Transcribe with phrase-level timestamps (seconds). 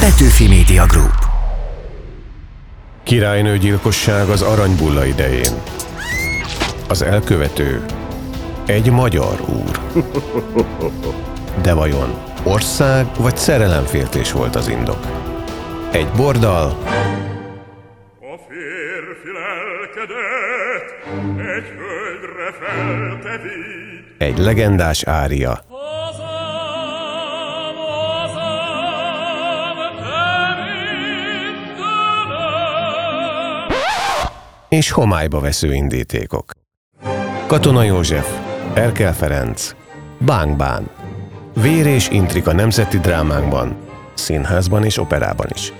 [0.00, 1.14] Petőfi Media Group.
[3.02, 5.52] Királynő gyilkosság az aranybulla idején.
[6.88, 7.84] Az elkövető
[8.66, 9.80] egy magyar úr.
[11.62, 15.06] De vajon ország vagy szerelemféltés volt az indok?
[15.92, 16.64] Egy bordal,
[18.20, 20.88] A férfi lelkedet
[21.56, 24.14] egy földre feltevít.
[24.18, 25.60] egy legendás ária,
[34.70, 36.52] és homályba vesző indítékok.
[37.46, 38.38] Katona József,
[38.74, 39.74] Erkel Ferenc,
[40.18, 40.90] Bánk Bán.
[41.54, 43.76] Vér és intrika nemzeti drámánkban,
[44.14, 45.72] színházban és operában is.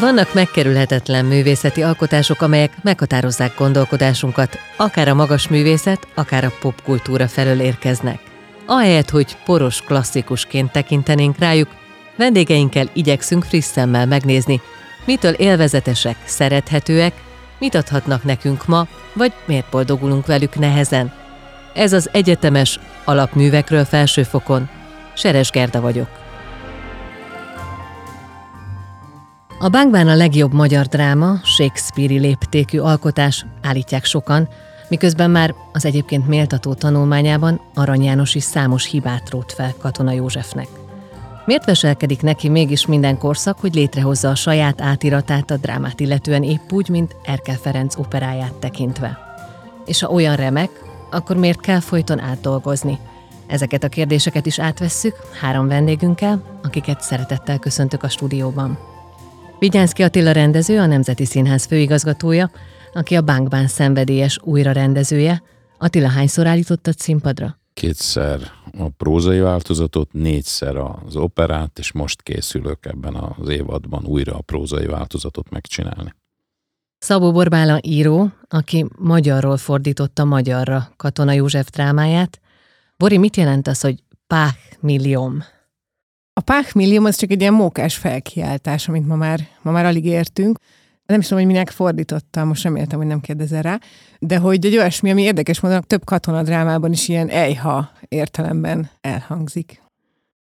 [0.00, 7.60] Vannak megkerülhetetlen művészeti alkotások, amelyek meghatározzák gondolkodásunkat, akár a magas művészet, akár a popkultúra felől
[7.60, 8.20] érkeznek.
[8.66, 11.68] Ahelyett, hogy poros klasszikusként tekintenénk rájuk,
[12.16, 14.60] vendégeinkkel igyekszünk friss szemmel megnézni,
[15.04, 17.12] mitől élvezetesek, szerethetőek,
[17.58, 21.12] mit adhatnak nekünk ma, vagy miért boldogulunk velük nehezen.
[21.74, 24.68] Ez az egyetemes alapművekről felsőfokon.
[25.14, 26.29] Seres Gerda vagyok.
[29.62, 34.48] A Bánkbán a legjobb magyar dráma, Shakespeare-i léptékű alkotás, állítják sokan,
[34.88, 40.68] miközben már az egyébként méltató tanulmányában Arany János is számos hibát rótt fel Katona Józsefnek.
[41.44, 46.72] Miért veselkedik neki mégis minden korszak, hogy létrehozza a saját átiratát a drámát illetően épp
[46.72, 49.18] úgy, mint Erkel Ferenc operáját tekintve?
[49.86, 50.70] És ha olyan remek,
[51.10, 52.98] akkor miért kell folyton átdolgozni?
[53.46, 58.89] Ezeket a kérdéseket is átvesszük három vendégünkkel, akiket szeretettel köszöntök a stúdióban.
[59.60, 62.50] Vigyánszki Attila rendező, a Nemzeti Színház főigazgatója,
[62.92, 65.42] aki a Bánkbán szenvedélyes újrarendezője.
[65.78, 67.58] Attila, hányszor állítottad színpadra?
[67.80, 68.40] kétszer
[68.78, 74.86] a prózai változatot, négyszer az operát, és most készülök ebben az évadban újra a prózai
[74.86, 76.14] változatot megcsinálni.
[76.98, 82.40] Szabó Borbála író, aki magyarról fordította magyarra Katona József drámáját.
[82.96, 85.42] Bori, mit jelent az, hogy Pách millióm?
[86.40, 90.04] A Pach Millium az csak egy ilyen mókás felkiáltás, amit ma már, ma már alig
[90.04, 90.58] értünk.
[91.06, 93.78] Nem is tudom, hogy minek fordítottam, most reméltem, hogy nem kérdezel rá,
[94.18, 99.82] de hogy egy olyasmi, ami érdekes módon több katonadrámában is ilyen ejha értelemben elhangzik.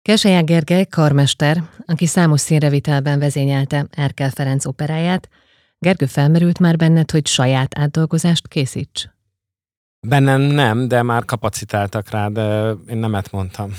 [0.01, 5.29] Keselyák Gergely karmester, aki számos színrevitelben vezényelte Erkel Ferenc operáját.
[5.79, 9.09] Gergő felmerült már benned, hogy saját átdolgozást készíts?
[10.07, 13.71] Bennem nem, de már kapacitáltak rá, de én nemet mondtam.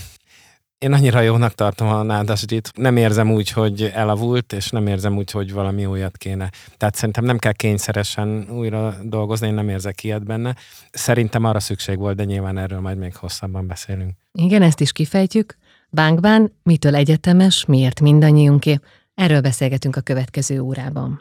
[0.78, 5.30] Én annyira jónak tartom a nádasdit, nem érzem úgy, hogy elavult, és nem érzem úgy,
[5.30, 6.50] hogy valami újat kéne.
[6.76, 10.54] Tehát szerintem nem kell kényszeresen újra dolgozni, én nem érzek ilyet benne.
[10.90, 14.10] Szerintem arra szükség volt, de nyilván erről majd még hosszabban beszélünk.
[14.32, 15.56] Igen, ezt is kifejtjük.
[15.90, 18.78] Bánkbán, mitől egyetemes, miért mindannyiunké?
[19.14, 21.20] Erről beszélgetünk a következő órában.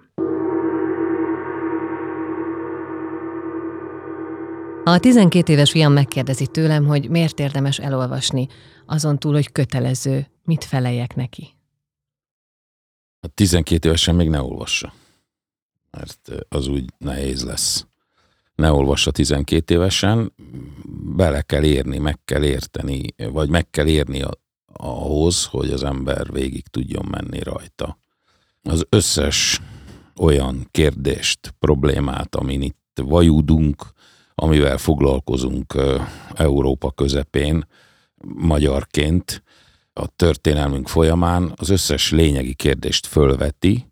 [4.83, 8.47] A 12 éves fiam megkérdezi tőlem, hogy miért érdemes elolvasni,
[8.85, 11.53] azon túl, hogy kötelező, mit feleljek neki.
[13.19, 14.93] A 12 évesen még ne olvassa,
[15.91, 17.85] mert az úgy nehéz lesz.
[18.55, 20.33] Ne olvassa 12 évesen,
[21.15, 24.31] bele kell érni, meg kell érteni, vagy meg kell érni a,
[24.73, 27.97] ahhoz, hogy az ember végig tudjon menni rajta.
[28.61, 29.61] Az összes
[30.15, 33.85] olyan kérdést, problémát, amin itt vajudunk,
[34.35, 35.73] amivel foglalkozunk
[36.33, 37.67] Európa közepén,
[38.23, 39.43] magyarként
[39.93, 43.85] a történelmünk folyamán az összes lényegi kérdést fölveti,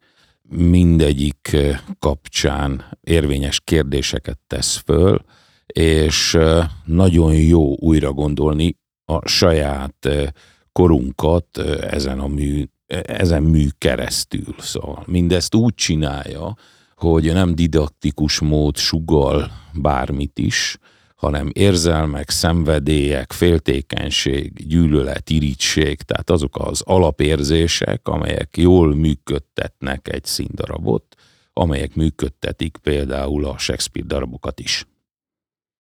[0.50, 5.22] mindegyik ö, kapcsán érvényes kérdéseket tesz föl,
[5.66, 10.25] és ö, nagyon jó újra gondolni a saját ö,
[10.72, 12.63] korunkat ezen a mű,
[13.01, 14.56] ezen mű keresztül.
[14.57, 16.56] Szóval mindezt úgy csinálja,
[16.95, 20.77] hogy nem didaktikus mód sugal bármit is,
[21.23, 31.15] hanem érzelmek, szenvedélyek, féltékenység, gyűlölet, irigység, tehát azok az alapérzések, amelyek jól működtetnek egy színdarabot,
[31.53, 34.87] amelyek működtetik például a Shakespeare darabokat is.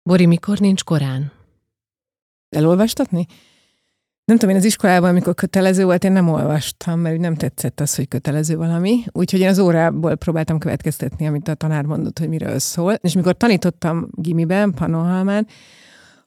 [0.03, 1.31] Bori, mikor nincs korán?
[2.49, 3.27] Elolvastatni?
[4.29, 7.95] Nem tudom, én az iskolában, amikor kötelező volt, én nem olvastam, mert nem tetszett az,
[7.95, 9.03] hogy kötelező valami.
[9.11, 12.93] Úgyhogy én az órából próbáltam következtetni, amit a tanár mondott, hogy miről szól.
[12.93, 15.47] És mikor tanítottam gimiben, Pannonhalmán,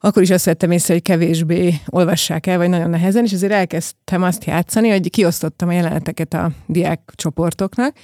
[0.01, 4.23] akkor is azt vettem észre, hogy kevésbé olvassák el, vagy nagyon nehezen, és ezért elkezdtem
[4.23, 7.97] azt játszani, hogy kiosztottam a jeleneteket a diák csoportoknak,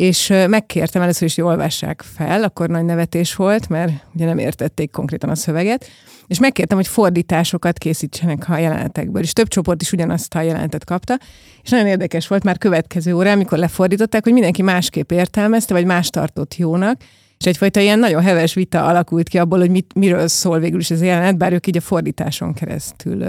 [0.00, 4.90] és megkértem először is, hogy olvassák fel, akkor nagy nevetés volt, mert ugye nem értették
[4.90, 5.86] konkrétan a szöveget,
[6.26, 11.18] és megkértem, hogy fordításokat készítsenek a jelenetekből, és több csoport is ugyanazt a jelenetet kapta,
[11.62, 16.10] és nagyon érdekes volt már következő órán, amikor lefordították, hogy mindenki másképp értelmezte, vagy más
[16.10, 17.00] tartott jónak,
[17.38, 20.90] és egyfajta ilyen nagyon heves vita alakult ki abból, hogy mit, miről szól végül is
[20.90, 23.24] ez a jelenet, bár ők így a fordításon keresztül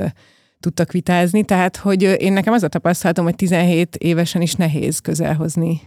[0.59, 1.43] tudtak vitázni.
[1.43, 5.81] Tehát, hogy én nekem az a tapasztalatom, hogy 17 évesen is nehéz közelhozni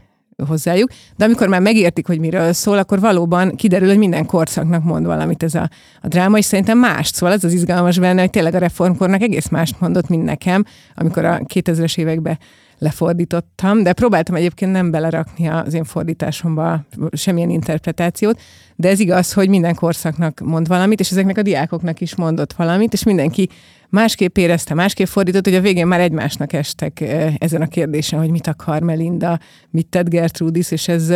[0.46, 5.06] hozzájuk, de amikor már megértik, hogy miről szól, akkor valóban kiderül, hogy minden korszaknak mond
[5.06, 5.70] valamit ez a,
[6.00, 7.32] a dráma, és szerintem mást szól.
[7.32, 10.64] Ez az izgalmas benne, hogy tényleg a reformkornak egész mást mondott, mint nekem,
[10.94, 12.38] amikor a 2000-es években
[12.80, 18.40] lefordítottam, de próbáltam egyébként nem belerakni az én fordításomba semmilyen interpretációt,
[18.76, 22.92] de ez igaz, hogy minden korszaknak mond valamit, és ezeknek a diákoknak is mondott valamit,
[22.92, 23.48] és mindenki
[23.88, 27.00] másképp érezte, másképp fordított, hogy a végén már egymásnak estek
[27.38, 29.38] ezen a kérdésen, hogy mit akar Melinda,
[29.70, 31.12] mit tett Gertrudis, és ez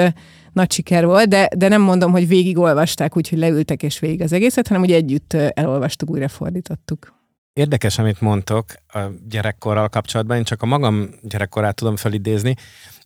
[0.52, 4.32] nagy siker volt, de, de nem mondom, hogy végig olvasták, úgyhogy leültek és végig az
[4.32, 7.23] egészet, hanem hogy együtt elolvastuk, újra fordítottuk.
[7.54, 8.98] Érdekes, amit mondtok a
[9.28, 10.36] gyerekkorral kapcsolatban.
[10.36, 12.54] Én csak a magam gyerekkorát tudom felidézni.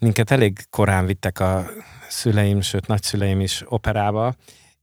[0.01, 1.67] Minket elég korán vittek a
[2.09, 4.35] szüleim, sőt nagyszüleim is operába,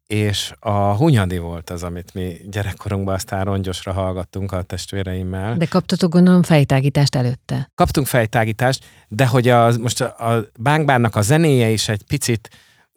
[0.07, 5.57] és a Hunyadi volt az, amit mi gyerekkorunkban aztán rongyosra hallgattunk a testvéreimmel.
[5.57, 7.71] De kaptatok gondolom fejtágítást előtte.
[7.75, 12.49] Kaptunk fejtágítást, de hogy a, most a, a bánkbárnak a zenéje is egy picit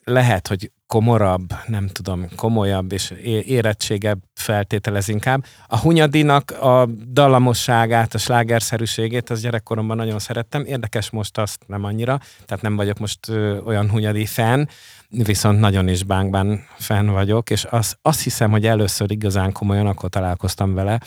[0.05, 3.11] lehet, hogy komorabb, nem tudom, komolyabb és
[3.47, 5.45] érettségebb feltételez inkább.
[5.67, 10.65] A Hunyadinak a dallamosságát, a slágerszerűségét az gyerekkoromban nagyon szerettem.
[10.65, 14.69] Érdekes most azt nem annyira, tehát nem vagyok most ö, olyan Hunyadi fan,
[15.09, 20.09] viszont nagyon is bánkban fan vagyok, és az, azt hiszem, hogy először igazán komolyan akkor
[20.09, 21.01] találkoztam vele,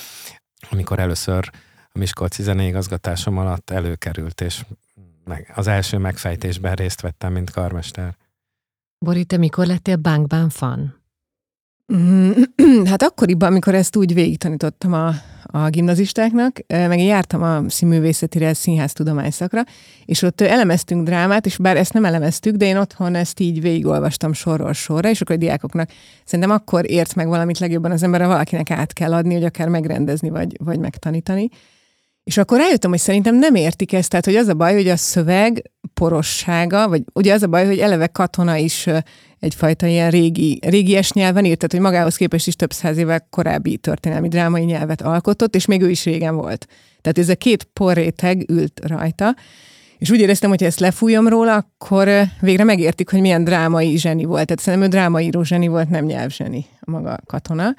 [0.70, 1.50] amikor először
[1.94, 4.64] a Miskolci zeneigazgatásom alatt előkerült, és
[5.26, 8.16] meg, az első megfejtésben részt vettem, mint karmester.
[9.06, 10.96] Bori, te mikor lettél bankban fan?
[11.94, 12.32] Mm,
[12.90, 15.14] hát akkoriban, amikor ezt úgy végig tanítottam a,
[15.44, 19.64] a gimnazistáknak, meg én jártam a színművészetire, színház tudományszakra,
[20.06, 24.34] és ott elemeztünk drámát, és bár ezt nem elemeztük, de én otthon ezt így végigolvastam
[24.34, 25.90] sorról sorra, és akkor a diákoknak
[26.26, 30.30] szerintem akkor ért meg valamit legjobban az ember, valakinek át kell adni, hogy akár megrendezni,
[30.30, 31.50] vagy, vagy megtanítani.
[32.32, 34.96] És akkor rájöttem, hogy szerintem nem értik ezt, tehát hogy az a baj, hogy a
[34.96, 38.88] szöveg porossága, vagy ugye az a baj, hogy eleve katona is
[39.40, 43.78] egyfajta ilyen régi, régies nyelven írt, tehát hogy magához képest is több száz évvel korábbi
[43.78, 46.68] történelmi drámai nyelvet alkotott, és még ő is régen volt.
[47.02, 49.36] Tehát ez a két porréteg ült rajta,
[49.98, 52.10] és úgy éreztem, hogy ha ezt lefújom róla, akkor
[52.42, 54.46] végre megértik, hogy milyen drámai zseni volt.
[54.46, 57.76] Tehát szerintem ő drámaíró zseni volt, nem nyelvzseni a maga katona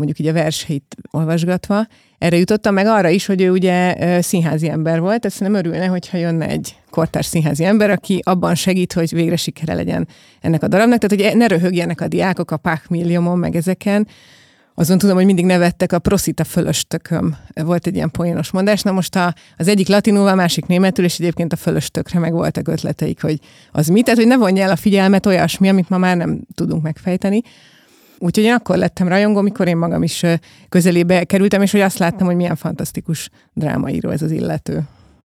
[0.00, 1.86] mondjuk így a verseit olvasgatva,
[2.18, 6.16] erre jutottam meg arra is, hogy ő ugye színházi ember volt, tehát nem örülne, hogyha
[6.16, 10.08] jönne egy kortárs színházi ember, aki abban segít, hogy végre sikere legyen
[10.40, 14.06] ennek a darabnak, tehát hogy ne röhögjenek a diákok a Pach Milliomon, meg ezeken,
[14.74, 17.36] azon tudom, hogy mindig nevettek a Prosita fölöstököm.
[17.54, 18.82] Volt egy ilyen poénos mondás.
[18.82, 22.68] Na most a, az egyik latinul, a másik németül, és egyébként a fölöstökre meg voltak
[22.68, 23.38] ötleteik, hogy
[23.72, 26.82] az mit, tehát hogy ne vonja el a figyelmet olyasmi, amit ma már nem tudunk
[26.82, 27.42] megfejteni.
[28.22, 30.22] Úgyhogy én akkor lettem rajongó, mikor én magam is
[30.68, 34.82] közelébe kerültem, és hogy azt láttam, hogy milyen fantasztikus drámaíró ez az illető.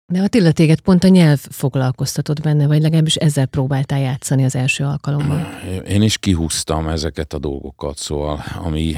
[0.07, 4.83] De a téged pont a nyelv foglalkoztatott benne, vagy legalábbis ezzel próbáltál játszani az első
[4.83, 5.47] alkalommal.
[5.87, 8.95] Én is kihúztam ezeket a dolgokat, szóval ami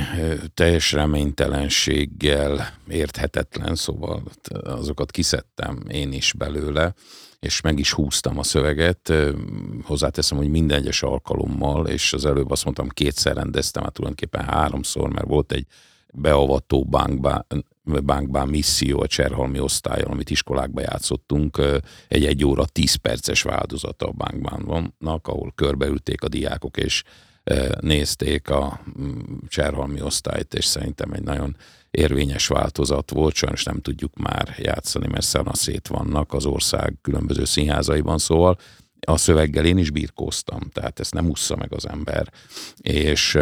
[0.53, 4.23] teljes reménytelenséggel érthetetlen, szóval
[4.63, 6.93] azokat kiszedtem én is belőle
[7.39, 9.13] és meg is húztam a szöveget.
[9.83, 15.09] Hozzáteszem, hogy minden egyes alkalommal, és az előbb azt mondtam, kétszer rendeztem, hát tulajdonképpen háromszor,
[15.09, 15.65] mert volt egy
[16.13, 17.45] beavató bankbá,
[17.83, 21.61] bankbán misszió a Cserhalmi osztályon, amit iskolákba játszottunk,
[22.07, 27.03] egy egy óra tíz perces változata a bankbánnak, ahol körbeülték a diákok, és
[27.79, 31.55] nézték a mm, Cserhalmi osztályt, és szerintem egy nagyon
[31.97, 38.17] érvényes változat volt, sajnos nem tudjuk már játszani, mert szanaszét vannak az ország különböző színházaiban,
[38.17, 38.57] szóval
[39.07, 42.31] a szöveggel én is birkóztam, tehát ezt nem ússza meg az ember.
[42.81, 43.37] És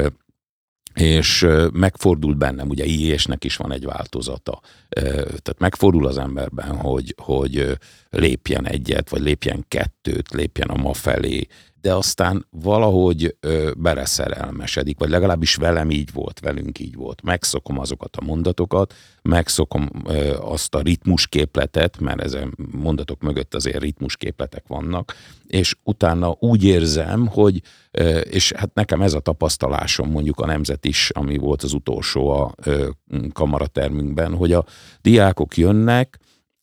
[0.94, 4.62] és megfordult bennem, ugye ilyesnek is van egy változata.
[4.90, 7.78] Tehát megfordul az emberben, hogy, hogy
[8.10, 11.48] lépjen egyet, vagy lépjen kettőt, lépjen a ma felé,
[11.86, 17.22] de aztán valahogy ö, beleszerelmesedik, vagy legalábbis velem így volt, velünk így volt.
[17.22, 24.68] Megszokom azokat a mondatokat, megszokom ö, azt a ritmusképletet, mert ezen mondatok mögött azért ritmusképletek
[24.68, 25.16] vannak,
[25.48, 27.62] és utána úgy érzem, hogy,
[27.92, 32.30] ö, és hát nekem ez a tapasztalásom mondjuk a Nemzet is, ami volt az utolsó
[32.30, 32.90] a ö,
[33.34, 34.66] kamaratermünkben, hogy a
[35.02, 36.20] diákok jönnek,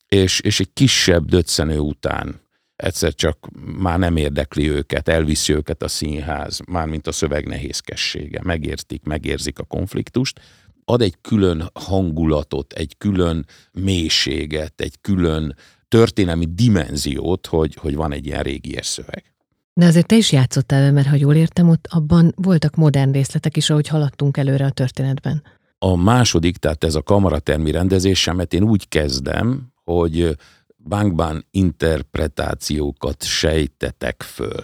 [0.07, 2.42] és, és egy kisebb döccenő után
[2.75, 8.39] egyszer csak már nem érdekli őket, elviszi őket a színház, mármint a szöveg nehézkessége.
[8.43, 10.39] Megértik, megérzik a konfliktust,
[10.85, 15.55] ad egy külön hangulatot, egy külön mélységet, egy külön
[15.87, 19.33] történelmi dimenziót, hogy, hogy van egy ilyen régies szöveg.
[19.73, 23.57] De azért te is játszottál vele, mert ha jól értem, ott abban voltak modern részletek
[23.57, 25.43] is, ahogy haladtunk előre a történetben.
[25.77, 30.37] A második, tehát ez a kamaratermi rendezésemet én úgy kezdem, hogy
[30.83, 34.63] bankban interpretációkat sejtetek föl.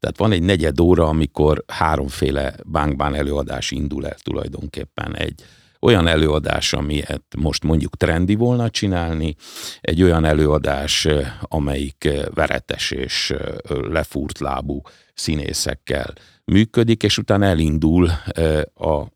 [0.00, 5.16] Tehát van egy negyed óra, amikor háromféle bankban előadás indul el tulajdonképpen.
[5.16, 5.42] Egy
[5.80, 9.34] olyan előadás, amilyet most mondjuk trendi volna csinálni,
[9.80, 11.08] egy olyan előadás,
[11.40, 13.34] amelyik veretes és
[13.68, 14.80] lefúrt lábú
[15.18, 16.12] színészekkel
[16.44, 18.10] működik, és utána elindul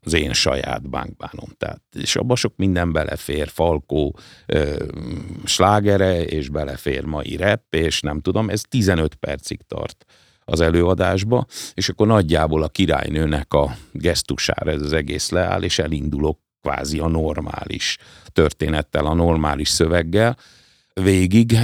[0.01, 1.49] az én saját bankbánom.
[1.57, 4.17] Tehát, és abban sok minden belefér, Falkó
[5.43, 10.05] slágere, és belefér mai rep, és nem tudom, ez 15 percig tart
[10.45, 16.39] az előadásba, és akkor nagyjából a királynőnek a gesztusára ez az egész leáll, és elindulok
[16.61, 17.97] kvázi a normális
[18.31, 20.37] történettel, a normális szöveggel
[20.93, 21.57] végig,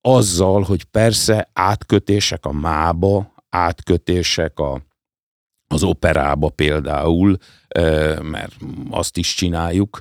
[0.00, 4.82] azzal, hogy persze átkötések a mába, átkötések a,
[5.68, 7.36] az operába például,
[8.22, 8.56] mert
[8.90, 10.00] azt is csináljuk,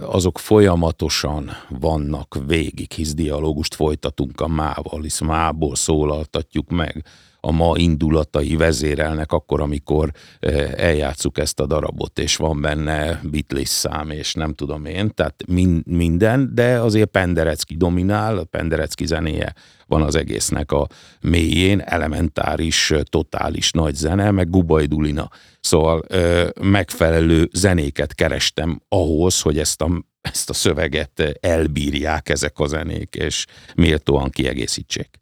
[0.00, 7.04] azok folyamatosan vannak végig, hisz dialógust folytatunk a mával, hisz mából szólaltatjuk meg
[7.44, 13.68] a ma indulatai vezérelnek akkor, amikor eh, eljátszuk ezt a darabot, és van benne Beatles
[13.68, 19.54] szám, és nem tudom én, tehát min- minden, de azért Penderecki dominál, Penderecki zenéje
[19.86, 20.86] van az egésznek a
[21.20, 25.30] mélyén, elementáris, totális nagy zene, meg Gubai Dulina.
[25.60, 32.58] Szóval ö, eh, megfelelő zenéket kerestem ahhoz, hogy ezt a, ezt a szöveget elbírják ezek
[32.58, 35.21] a zenék, és méltóan kiegészítsék.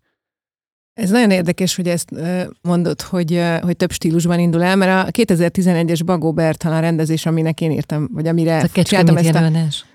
[0.95, 2.11] Ez nagyon érdekes, hogy ezt
[2.63, 7.71] mondod, hogy, hogy több stílusban indul el, mert a 2011-es Bagó Bertalan rendezés, aminek én
[7.71, 9.51] írtam, vagy amire csináltam ezt a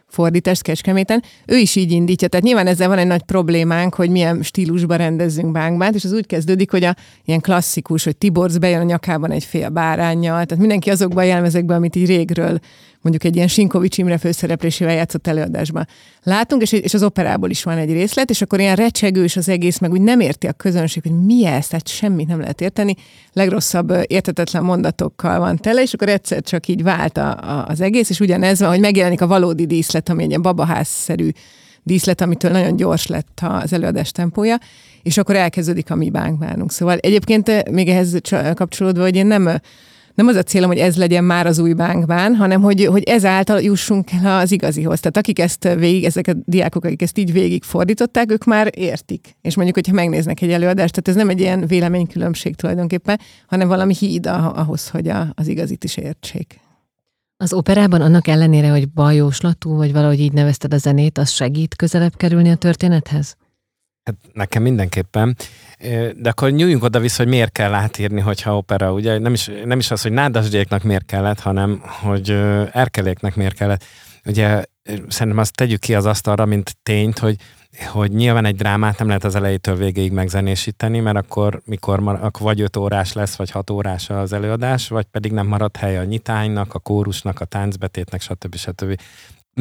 [0.08, 2.28] fordítást Kecskeméten, ő is így indítja.
[2.28, 6.26] Tehát nyilván ezzel van egy nagy problémánk, hogy milyen stílusban rendezzünk bánkbánt, és az úgy
[6.26, 10.90] kezdődik, hogy a ilyen klasszikus, hogy Tiborz bejön a nyakában egy fél bárányjal, tehát mindenki
[10.90, 12.60] azokban a jelmezekben, amit így régről
[13.06, 15.88] mondjuk egy ilyen Sinkovics Imre főszereplésével játszott előadásban.
[16.24, 19.78] Látunk, és, és az operából is van egy részlet, és akkor ilyen recsegős az egész,
[19.78, 22.96] meg úgy nem érti a közönség, hogy mi ez, tehát semmit nem lehet érteni.
[23.34, 28.10] Legrosszabb értetetlen mondatokkal van tele, és akkor egyszer csak így vált a, a, az egész,
[28.10, 31.30] és ugyanez van, hogy megjelenik a valódi díszlet, ami egy ilyen babaházszerű
[31.84, 34.58] díszlet, amitől nagyon gyors lett az előadás tempója,
[35.04, 36.72] és akkor elkezdődik a mi bánkbánunk.
[36.72, 38.18] Szóval egyébként még ehhez
[38.54, 39.60] kapcsolódva, hogy én nem
[40.16, 43.62] nem az a célom, hogy ez legyen már az új bankbán, hanem hogy, hogy ezáltal
[43.62, 45.00] jussunk el az igazihoz.
[45.00, 49.36] Tehát akik ezt végig, ezek a diákok, akik ezt így végig fordították, ők már értik.
[49.42, 53.94] És mondjuk, hogyha megnéznek egy előadást, tehát ez nem egy ilyen véleménykülönbség tulajdonképpen, hanem valami
[54.00, 56.60] híd ahhoz, hogy a, az igazit is értsék.
[57.38, 62.16] Az operában annak ellenére, hogy bajóslatú, vagy valahogy így nevezted a zenét, az segít közelebb
[62.16, 63.36] kerülni a történethez?
[64.06, 65.38] Hát nekem mindenképpen.
[66.16, 69.92] De akkor nyúljunk oda-vissza, hogy miért kell átírni, hogyha opera, ugye nem is, nem is
[69.92, 72.30] az, hogy nádasdéknak miért kellett, hanem hogy
[72.72, 73.84] erkeléknek miért kellett.
[74.26, 74.64] Ugye
[75.08, 77.36] szerintem azt tegyük ki az asztalra, mint tényt, hogy
[77.92, 82.62] hogy nyilván egy drámát nem lehet az elejétől végéig megzenésíteni, mert akkor, mikor akkor vagy
[82.62, 86.74] 5 órás lesz, vagy 6 órás az előadás, vagy pedig nem marad hely a nyitánynak,
[86.74, 88.56] a kórusnak, a táncbetétnek, stb.
[88.56, 89.00] stb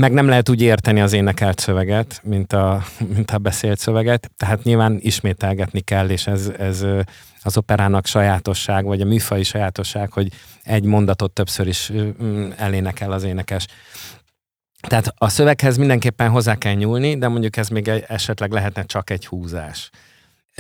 [0.01, 2.83] meg nem lehet úgy érteni az énekelt szöveget, mint a,
[3.15, 6.85] mint a beszélt szöveget, tehát nyilván ismételgetni kell, és ez, ez
[7.43, 10.33] az operának sajátosság, vagy a műfai sajátosság, hogy
[10.63, 11.93] egy mondatot többször is
[12.57, 13.67] elénekel az énekes.
[14.81, 19.27] Tehát a szöveghez mindenképpen hozzá kell nyúlni, de mondjuk ez még esetleg lehetne csak egy
[19.27, 19.91] húzás.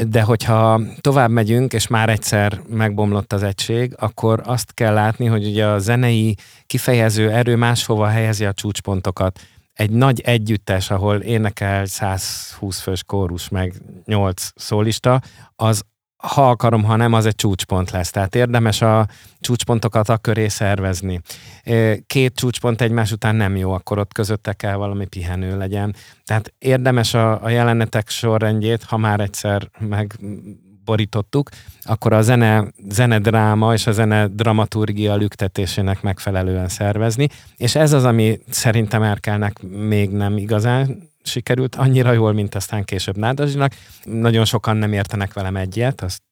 [0.02, 5.46] De hogyha tovább megyünk, és már egyszer megbomlott az egység, akkor azt kell látni, hogy
[5.46, 6.36] ugye a zenei
[6.66, 9.40] kifejező erő máshova helyezi a csúcspontokat.
[9.72, 13.74] Egy nagy együttes, ahol énekel 120 fős kórus, meg
[14.04, 15.20] 8 szólista,
[15.56, 15.82] az
[16.24, 18.10] ha akarom, ha nem, az egy csúcspont lesz.
[18.10, 19.08] Tehát érdemes a
[19.40, 21.20] csúcspontokat a köré szervezni.
[22.06, 25.94] Két csúcspont egymás után nem jó, akkor ott közötte kell valami pihenő legyen.
[26.24, 31.48] Tehát érdemes a, a jelenetek sorrendjét, ha már egyszer megborítottuk,
[31.82, 37.28] akkor a zene, zene dráma és a zene dramaturgia lüktetésének megfelelően szervezni.
[37.56, 43.16] És ez az, ami szerintem Erkelnek még nem igazán sikerült annyira jól, mint aztán később
[43.16, 43.72] Nádasdinak.
[44.04, 46.22] Nagyon sokan nem értenek velem egyet, azt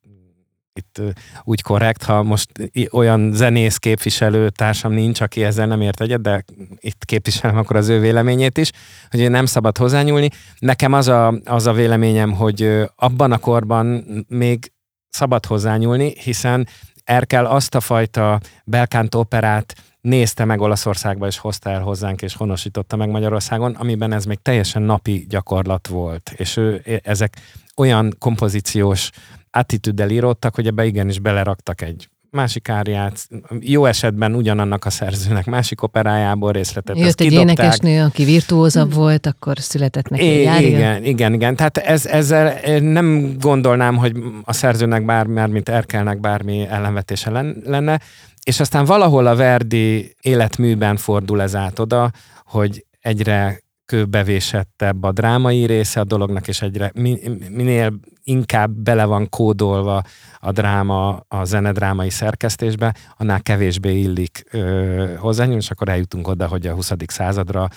[0.75, 1.01] itt
[1.43, 2.51] úgy korrekt, ha most
[2.91, 6.45] olyan zenész képviselő társam nincs, aki ezzel nem ért egyet, de
[6.79, 8.71] itt képviselem akkor az ő véleményét is,
[9.11, 10.31] hogy nem szabad hozzányúlni.
[10.59, 14.73] Nekem az a, az a véleményem, hogy abban a korban még
[15.09, 16.67] szabad hozzányúlni, hiszen
[17.05, 22.97] Erkel azt a fajta belkánt operát nézte meg Olaszországba, és hozta el hozzánk, és honosította
[22.97, 26.33] meg Magyarországon, amiben ez még teljesen napi gyakorlat volt.
[26.37, 27.37] És ő, ezek
[27.77, 29.11] olyan kompozíciós
[29.51, 33.29] attitűddel íródtak, hogy ebbe igenis beleraktak egy másik áriát,
[33.61, 36.99] jó esetben ugyanannak a szerzőnek másik operájából részletet.
[36.99, 37.59] Jött egy kidobták.
[37.59, 40.69] énekesnő, aki virtuózabb volt, akkor született neki egy I- ária.
[40.69, 41.57] igen, igen, igen.
[41.57, 47.63] Tehát ez, ezzel nem gondolnám, hogy a szerzőnek bármi, már mint Erkelnek bármi ellenvetése len-
[47.65, 48.01] lenne,
[48.45, 52.11] és aztán valahol a Verdi életműben fordul ez át oda,
[52.45, 57.21] hogy egyre kőbevésettebb a drámai része a dolognak, és egyre mi-
[57.51, 57.93] minél
[58.25, 60.03] inkább bele van kódolva
[60.39, 66.67] a dráma a zenedrámai szerkesztésbe, annál kevésbé illik ö, hozzányúlni, és akkor eljutunk oda, hogy
[66.67, 66.93] a 20.
[67.07, 67.69] századra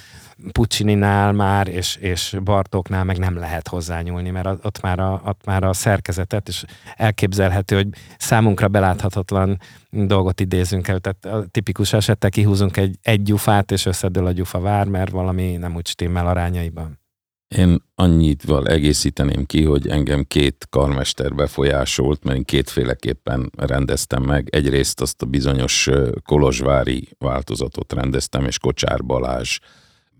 [0.51, 5.63] Puccininál már, és, és Bartóknál meg nem lehet hozzányúlni, mert ott már, a, ott már
[5.63, 6.63] a szerkezetet, és
[6.95, 7.87] elképzelhető, hogy
[8.17, 9.59] számunkra beláthatatlan
[9.89, 14.59] dolgot idézünk el, tehát a tipikus esettel kihúzunk egy, egy gyufát, és összedől a gyufa
[14.59, 17.04] vár, mert valami nem úgy stimmel arányaiban.
[17.57, 24.47] Én annyival egészíteném ki, hogy engem két karmester befolyásolt, mert én kétféleképpen rendeztem meg.
[24.51, 25.89] Egyrészt azt a bizonyos
[26.25, 29.59] kolozsvári változatot rendeztem, és Kocsár Balázs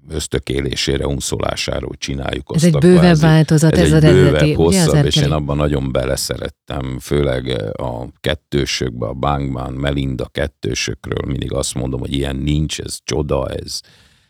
[0.10, 4.34] ösztökélésére, unszolására, hogy csináljuk Ez azt egy a bővebb kvázi- változat, ez, ez egy bővebb,
[4.34, 11.54] eredeti, hosszabb, és én abban nagyon beleszerettem, főleg a kettősökbe, a bánkban, Melinda kettősökről mindig
[11.54, 13.82] azt mondom, hogy ilyen nincs, ez csoda, ez,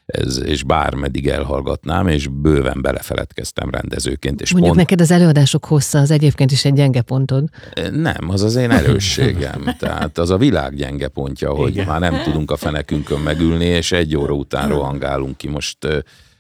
[0.06, 4.42] ez és bármeddig elhallgatnám, és bőven belefeledkeztem rendezőként.
[4.42, 7.44] És Mondjuk pont, neked az előadások hossza az egyébként is egy gyenge pontod.
[7.92, 9.64] nem, az az én erősségem.
[9.80, 11.86] Tehát az a világ gyenge pontja, hogy Igen.
[11.86, 15.48] már nem tudunk a fenekünkön megülni, és egy óra után rohangálunk ki.
[15.48, 15.78] Most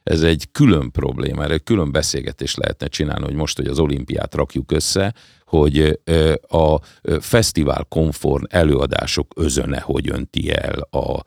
[0.05, 4.71] ez egy külön probléma, erre külön beszélgetést lehetne csinálni, hogy most, hogy az olimpiát rakjuk
[4.71, 5.13] össze,
[5.45, 5.99] hogy
[6.47, 6.79] a
[7.19, 11.23] fesztivál konform előadások özöne hogy önti el a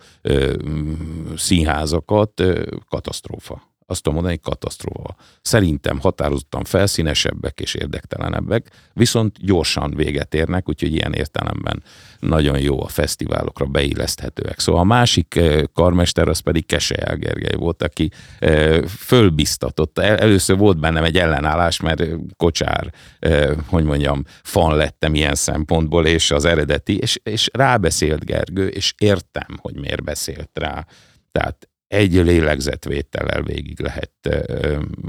[1.36, 2.42] színházakat,
[2.88, 3.67] katasztrófa.
[3.90, 5.14] Azt tudom mondani, katasztrófa.
[5.42, 11.82] Szerintem határozottan felszínesebbek és érdektelenebbek, viszont gyorsan véget érnek, úgyhogy ilyen értelemben
[12.20, 14.58] nagyon jó a fesztiválokra beilleszthetőek.
[14.58, 19.98] Szóval a másik eh, karmester az pedig Kesejel Gergely volt, aki eh, fölbiztatott.
[19.98, 22.04] El- Először volt bennem egy ellenállás, mert
[22.36, 28.66] kocsár, eh, hogy mondjam, fan lettem ilyen szempontból, és az eredeti, és, és rábeszélt Gergő,
[28.68, 30.86] és értem, hogy miért beszélt rá.
[31.32, 34.12] Tehát egy lélegzetvétellel végig lehet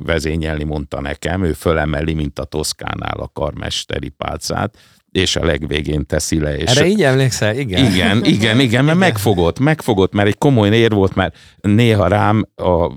[0.03, 1.43] vezényelni, mondta nekem.
[1.43, 4.77] Ő fölemeli, mint a Toszkánál a karmesteri pálcát,
[5.11, 6.57] és a legvégén teszi le.
[6.57, 7.57] És Erre így emlékszel?
[7.57, 7.91] Igen.
[7.91, 12.91] igen, igen, igen, mert megfogott, megfogott, mert egy komoly ér volt, mert néha rám a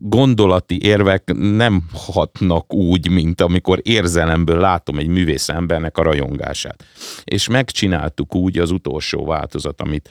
[0.00, 6.84] gondolati érvek nem hatnak úgy, mint amikor érzelemből látom egy művész embernek a rajongását.
[7.24, 10.10] És megcsináltuk úgy az utolsó változat, amit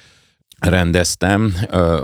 [0.59, 1.53] rendeztem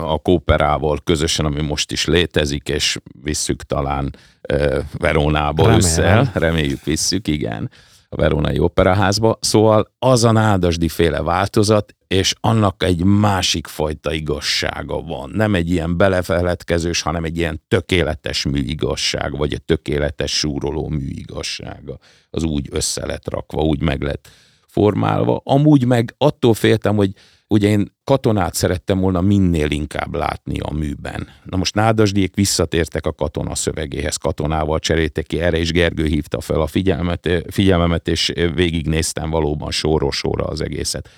[0.01, 5.85] a Kóperával közösen, ami most is létezik, és visszük talán ö, Veronába Remélem.
[5.85, 7.69] össze, reméljük visszük, igen,
[8.09, 9.37] a Veronai Operaházba.
[9.41, 15.31] Szóval az a nádasdi féle változat, és annak egy másik fajta igazsága van.
[15.33, 21.97] Nem egy ilyen belefeledkezős, hanem egy ilyen tökéletes műigazság, vagy egy tökéletes súroló műigazsága.
[22.29, 24.29] Az úgy össze lett rakva, úgy meg lett
[24.67, 25.41] formálva.
[25.43, 27.11] Amúgy meg attól féltem, hogy
[27.47, 31.27] ugye én katonát szerettem volna minél inkább látni a műben.
[31.43, 36.61] Na most Nádasdiék visszatértek a katona szövegéhez, katonával cseréltek ki, erre is Gergő hívta fel
[36.61, 41.09] a figyelmet, figyelmemet, és végignéztem valóban sorról sorra az egészet.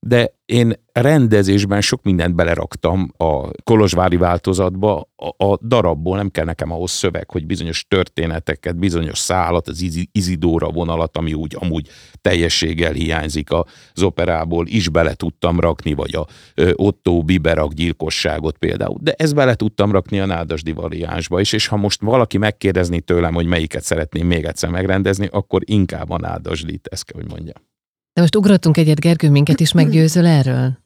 [0.00, 6.72] De én rendezésben sok mindent beleraktam a Kolozsvári változatba, a, a darabból nem kell nekem
[6.72, 11.88] ahhoz szöveg, hogy bizonyos történeteket, bizonyos szálat, az Izi- Izidóra vonalat, ami úgy amúgy
[12.20, 18.98] teljességgel hiányzik az operából, is bele tudtam rakni, vagy a ö, Otto Biberak gyilkosságot például.
[19.00, 23.34] De ezt bele tudtam rakni a nádasdi variánsba is, és ha most valaki megkérdezni tőlem,
[23.34, 27.74] hogy melyiket szeretném még egyszer megrendezni, akkor inkább a nádasdit, ezt kell, hogy mondjam.
[28.16, 30.78] De most ugrottunk egyet, Gergő, minket is meggyőzöl erről?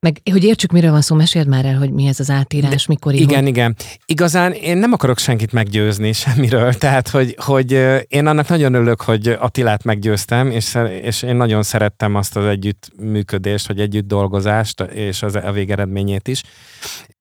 [0.00, 3.14] Meg, hogy értsük, miről van szó, meséld már el, hogy mi ez az átírás, mikor
[3.14, 3.76] Igen, igen.
[4.06, 7.72] Igazán én nem akarok senkit meggyőzni semmiről, tehát hogy, hogy
[8.08, 13.66] én annak nagyon örülök, hogy Attilát meggyőztem, és, és én nagyon szerettem azt az együttműködést,
[13.66, 16.42] vagy együtt dolgozást, és az, a végeredményét is.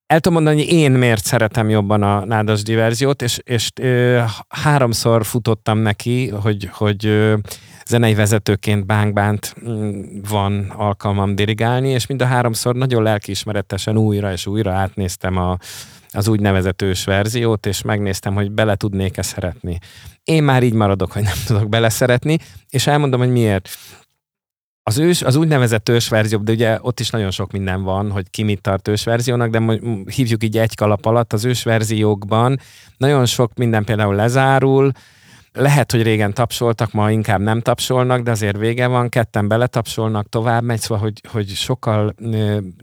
[0.08, 5.26] El tudom mondani, hogy én miért szeretem jobban a nádas diverziót, és, és ö, háromszor
[5.26, 7.36] futottam neki, hogy, hogy ö,
[7.86, 14.46] zenei vezetőként bánkbánt mm, van alkalmam dirigálni, és mind a háromszor nagyon lelkiismeretesen újra és
[14.46, 15.58] újra átnéztem a,
[16.12, 19.78] az úgynevezett ős verziót, és megnéztem, hogy bele tudnék-e szeretni.
[20.24, 22.38] Én már így maradok, hogy nem tudok beleszeretni,
[22.70, 23.70] és elmondom, hogy miért.
[24.84, 28.44] Az, ős, az úgynevezett ősverzió, de ugye ott is nagyon sok minden van, hogy ki
[28.44, 29.80] mit tart ősverziónak, de
[30.16, 32.60] hívjuk így egy kalap alatt, az ősverziókban
[32.98, 34.92] nagyon sok minden például lezárul,
[35.54, 40.64] lehet, hogy régen tapsoltak, ma inkább nem tapsolnak, de azért vége van, ketten beletapsolnak, tovább
[40.64, 42.14] megy, szóval, hogy, hogy sokkal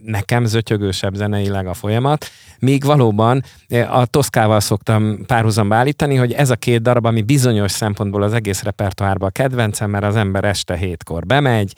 [0.01, 2.25] nekem zötyögősebb zeneileg a folyamat,
[2.59, 3.43] míg valóban
[3.89, 8.63] a Toszkával szoktam párhuzamba állítani, hogy ez a két darab, ami bizonyos szempontból az egész
[8.63, 11.73] repertoárban a kedvencem, mert az ember este hétkor bemegy,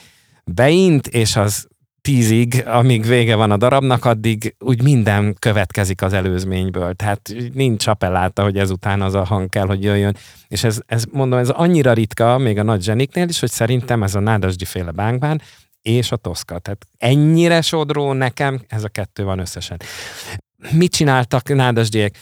[0.45, 1.67] beint, és az
[2.01, 6.93] tízig, amíg vége van a darabnak, addig úgy minden következik az előzményből.
[6.93, 10.17] Tehát nincs appelláta, hogy ezután az a hang kell, hogy jöjjön.
[10.47, 14.15] És ez, ez mondom, ez annyira ritka, még a nagy zseniknél is, hogy szerintem ez
[14.15, 15.41] a Nádasdi féle bánkbán,
[15.81, 16.59] és a Toszka.
[16.59, 19.79] Tehát ennyire sodró nekem, ez a kettő van összesen.
[20.71, 22.17] Mit csináltak Nádasdiek?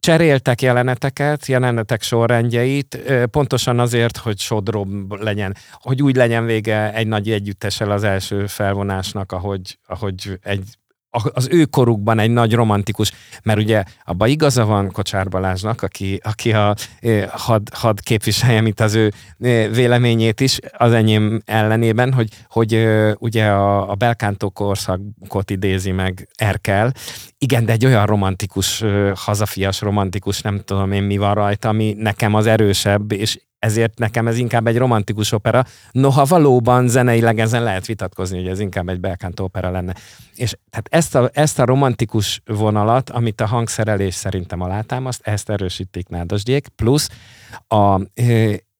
[0.00, 2.98] Cseréltek jeleneteket, jelenetek sorrendjeit,
[3.30, 9.32] pontosan azért, hogy sodróbb legyen, hogy úgy legyen vége egy nagy együttesel az első felvonásnak,
[9.32, 10.64] ahogy, ahogy egy
[11.10, 16.52] az ő korukban egy nagy romantikus, mert ugye abban igaza van Kocsár Balázsnak, aki, aki
[16.52, 16.74] a,
[17.30, 19.12] had, had képviselje, mint az ő
[19.72, 26.92] véleményét is, az enyém ellenében, hogy, hogy ugye a, a belkántó korszakot idézi meg Erkel.
[27.38, 32.34] Igen, de egy olyan romantikus, hazafias romantikus, nem tudom én mi van rajta, ami nekem
[32.34, 35.64] az erősebb, és ezért nekem ez inkább egy romantikus opera.
[35.90, 39.94] Noha valóban zeneileg ezen lehet vitatkozni, hogy ez inkább egy belkánt opera lenne.
[40.34, 46.08] És tehát ezt a, ezt a romantikus vonalat, amit a hangszerelés szerintem alátámaszt, ezt erősítik
[46.08, 47.08] Nádasdiék, plusz
[47.68, 48.00] a,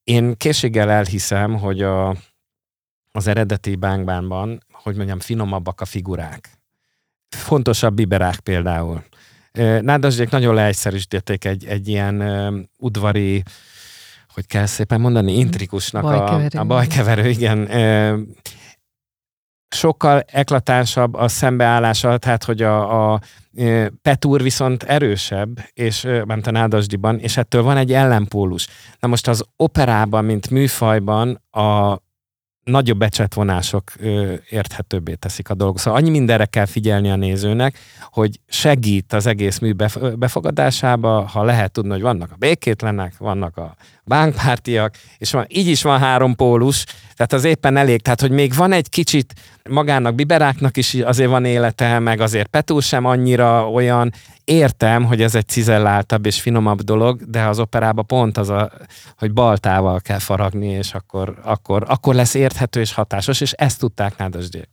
[0.03, 2.15] én készséggel elhiszem, hogy a,
[3.11, 6.49] az eredeti bánkbánban, hogy mondjam, finomabbak a figurák.
[7.29, 9.03] Fontosabb biberák például.
[9.81, 13.43] Nádasdiék nagyon leegyszerűsítették egy, egy ilyen udvari
[14.33, 16.57] hogy kell szépen mondani, intrikusnak bajkeverő.
[16.57, 17.69] a, a bajkeverő, igen.
[19.75, 23.19] Sokkal eklatánsabb a szembeállása, tehát hogy a, a
[24.01, 28.67] Petúr viszont erősebb, és ment a Nádasdiban, és ettől van egy ellenpólus.
[28.99, 31.97] Na most az operában, mint műfajban a
[32.71, 33.91] nagyobb becsetvonások
[34.49, 35.81] érthetőbbé teszik a dolgot.
[35.81, 37.77] Szóval annyi mindenre kell figyelni a nézőnek,
[38.11, 39.73] hogy segít az egész mű
[40.15, 45.81] befogadásába, ha lehet tudni, hogy vannak a békétlenek, vannak a bánkpártiak, és van, így is
[45.81, 49.33] van három pólus, tehát az éppen elég, tehát hogy még van egy kicsit
[49.69, 55.35] magának biberáknak is azért van élete, meg azért Petúr sem annyira olyan, értem, hogy ez
[55.35, 58.71] egy cizelláltabb és finomabb dolog, de az operában pont az, a,
[59.17, 64.17] hogy baltával kell faragni, és akkor, akkor, akkor lesz érthető és hatásos, és ezt tudták
[64.17, 64.69] Nádasdiek.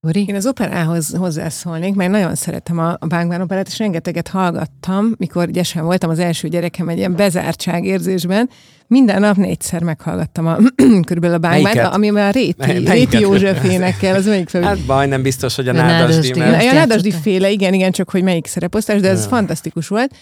[0.00, 0.24] Uri?
[0.28, 5.50] Én az operához hozzászólnék, mert nagyon szeretem a, a Bánkbán operát, és rengeteget hallgattam, mikor
[5.50, 8.50] gyesen voltam az első gyerekem egy ilyen bezártság érzésben,
[8.86, 10.56] minden nap négyszer meghallgattam a,
[11.06, 14.62] körülbelül a bánkbánt, ami már Réti, Réti József énekel, az melyik fel?
[14.62, 16.40] Hát baj, nem biztos, hogy a Nádasdi.
[16.40, 20.14] A Nádasdi féle, igen, igen, csak hogy melyik szereposztás, de ez fantasztikus volt.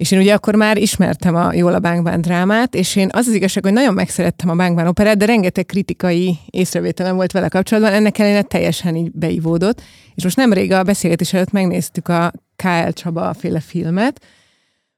[0.00, 3.34] És én ugye akkor már ismertem a Jól a Bánkbán drámát, és én az az
[3.34, 8.18] igazság, hogy nagyon megszerettem a Bánkbán operát, de rengeteg kritikai észrevételem volt vele kapcsolatban, ennek
[8.18, 9.82] ellenére teljesen így beivódott.
[10.14, 12.90] És most nemrég a beszélgetés előtt megnéztük a K.L.
[12.92, 14.20] Csaba féle filmet,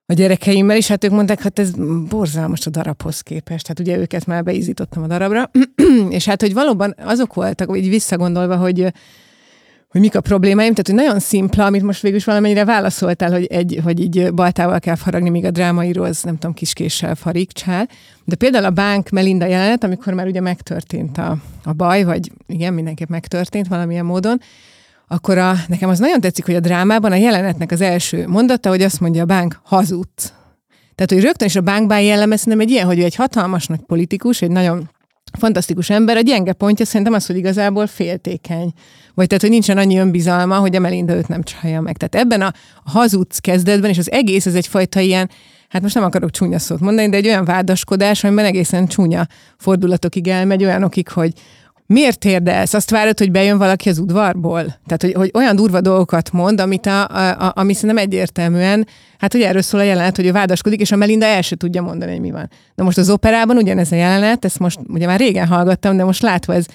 [0.06, 1.70] a gyerekeimmel, és hát ők mondták, hát ez
[2.08, 3.62] borzalmas a darabhoz képest.
[3.62, 5.50] Tehát ugye őket már beizítottam a darabra.
[6.10, 8.92] és hát, hogy valóban azok voltak, így visszagondolva, hogy
[9.92, 13.44] hogy mik a problémáim, tehát hogy nagyon szimpla, amit most végül is valamennyire válaszoltál, hogy,
[13.44, 17.88] egy, hogy így baltával kell faragni, míg a drámaíró az nem tudom, kiskéssel farigcsál.
[18.24, 22.74] De például a Bánk Melinda jelenet, amikor már ugye megtörtént a, a baj, vagy igen,
[22.74, 24.40] mindenképp megtörtént valamilyen módon,
[25.08, 28.82] akkor a, nekem az nagyon tetszik, hogy a drámában a jelenetnek az első mondata, hogy
[28.82, 30.32] azt mondja a Bánk hazudt.
[30.94, 33.80] Tehát, hogy rögtön is a bánkbán jelleme nem egy ilyen, hogy ő egy hatalmas nagy
[33.86, 34.90] politikus, egy nagyon
[35.38, 38.72] fantasztikus ember, a gyenge pontja szerintem az, hogy igazából féltékeny.
[39.14, 41.96] Vagy tehát, hogy nincsen annyi önbizalma, hogy a Melinda őt nem csalja meg.
[41.96, 42.52] Tehát ebben a,
[42.84, 45.30] hazudsz kezdetben, és az egész ez egyfajta ilyen,
[45.68, 49.26] hát most nem akarok csúnya szót mondani, de egy olyan vádaskodás, amiben egészen csúnya
[49.58, 51.32] fordulatokig elmegy, olyanokig, hogy,
[51.86, 52.74] miért térdelsz?
[52.74, 54.62] Azt várod, hogy bejön valaki az udvarból?
[54.62, 58.86] Tehát, hogy, hogy olyan durva dolgokat mond, amit a, a, a, ami szerintem egyértelműen,
[59.18, 61.82] hát hogy erről szól a jelenet, hogy ő vádaskodik, és a Melinda el se tudja
[61.82, 62.50] mondani, hogy mi van.
[62.74, 66.22] De most az operában ugyanez a jelenet, ezt most ugye már régen hallgattam, de most
[66.22, 66.66] látva ez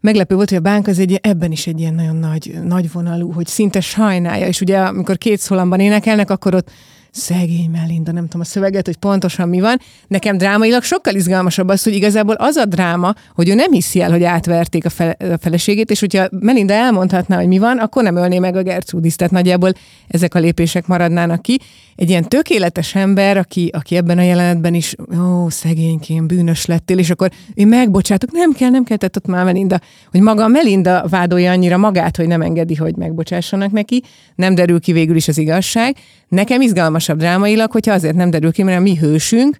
[0.00, 3.32] meglepő volt, hogy a bánk az egy, ebben is egy ilyen nagyon nagy, nagy vonalú,
[3.32, 6.70] hogy szinte sajnálja, és ugye amikor két szólamban énekelnek, akkor ott
[7.12, 9.80] szegény Melinda, nem tudom a szöveget, hogy pontosan mi van.
[10.08, 14.10] Nekem drámailag sokkal izgalmasabb az, hogy igazából az a dráma, hogy ő nem hiszi el,
[14.10, 18.16] hogy átverték a, fele, a feleségét, és hogyha Melinda elmondhatná, hogy mi van, akkor nem
[18.16, 19.16] ölné meg a Gertrudis.
[19.16, 19.72] Tehát nagyjából
[20.08, 21.60] ezek a lépések maradnának ki.
[21.96, 27.10] Egy ilyen tökéletes ember, aki, aki ebben a jelenetben is, ó, szegénykém, bűnös lettél, és
[27.10, 31.50] akkor én megbocsátok, nem kell, nem kell, tehát ott már Melinda, hogy maga Melinda vádolja
[31.50, 34.02] annyira magát, hogy nem engedi, hogy megbocsássanak neki,
[34.34, 35.96] nem derül ki végül is az igazság.
[36.28, 36.60] Nekem
[37.02, 39.56] izgalmasabb drámailag, hogyha azért nem derül ki, mert a mi hősünk,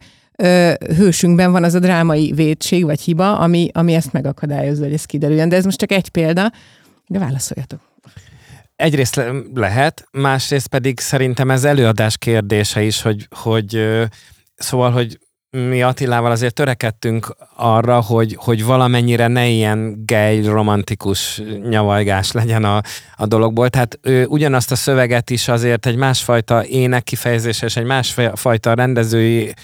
[0.97, 5.49] hősünkben van az a drámai védség vagy hiba, ami, ami ezt megakadályozza, hogy ez kiderüljön.
[5.49, 6.53] De ez most csak egy példa,
[7.07, 7.81] de válaszoljatok.
[8.77, 13.89] Egyrészt le- lehet, másrészt pedig szerintem ez előadás kérdése is, hogy, hogy
[14.55, 15.19] szóval, hogy
[15.57, 22.81] mi Attilával azért törekedtünk arra, hogy, hogy valamennyire ne ilyen gay, romantikus nyavajgás legyen a,
[23.17, 23.69] a dologból.
[23.69, 29.55] Tehát ő ugyanazt a szöveget is azért egy másfajta ének kifejezés és egy másfajta rendezői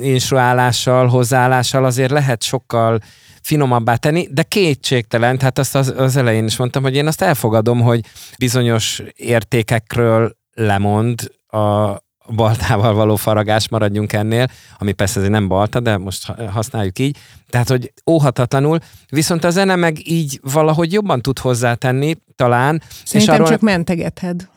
[0.00, 2.98] instruálással, hozzáállással azért lehet sokkal
[3.42, 7.80] finomabbá tenni, de kétségtelen, tehát azt az, az elején is mondtam, hogy én azt elfogadom,
[7.80, 8.00] hogy
[8.38, 11.58] bizonyos értékekről lemond a,
[12.34, 14.46] baltával való faragás, maradjunk ennél,
[14.78, 17.16] ami persze azért nem balta, de most ha- használjuk így.
[17.50, 22.82] Tehát, hogy óhatatlanul, viszont a zene meg így valahogy jobban tud hozzátenni, talán.
[23.04, 24.48] Szerintem arról, csak mentegetheted.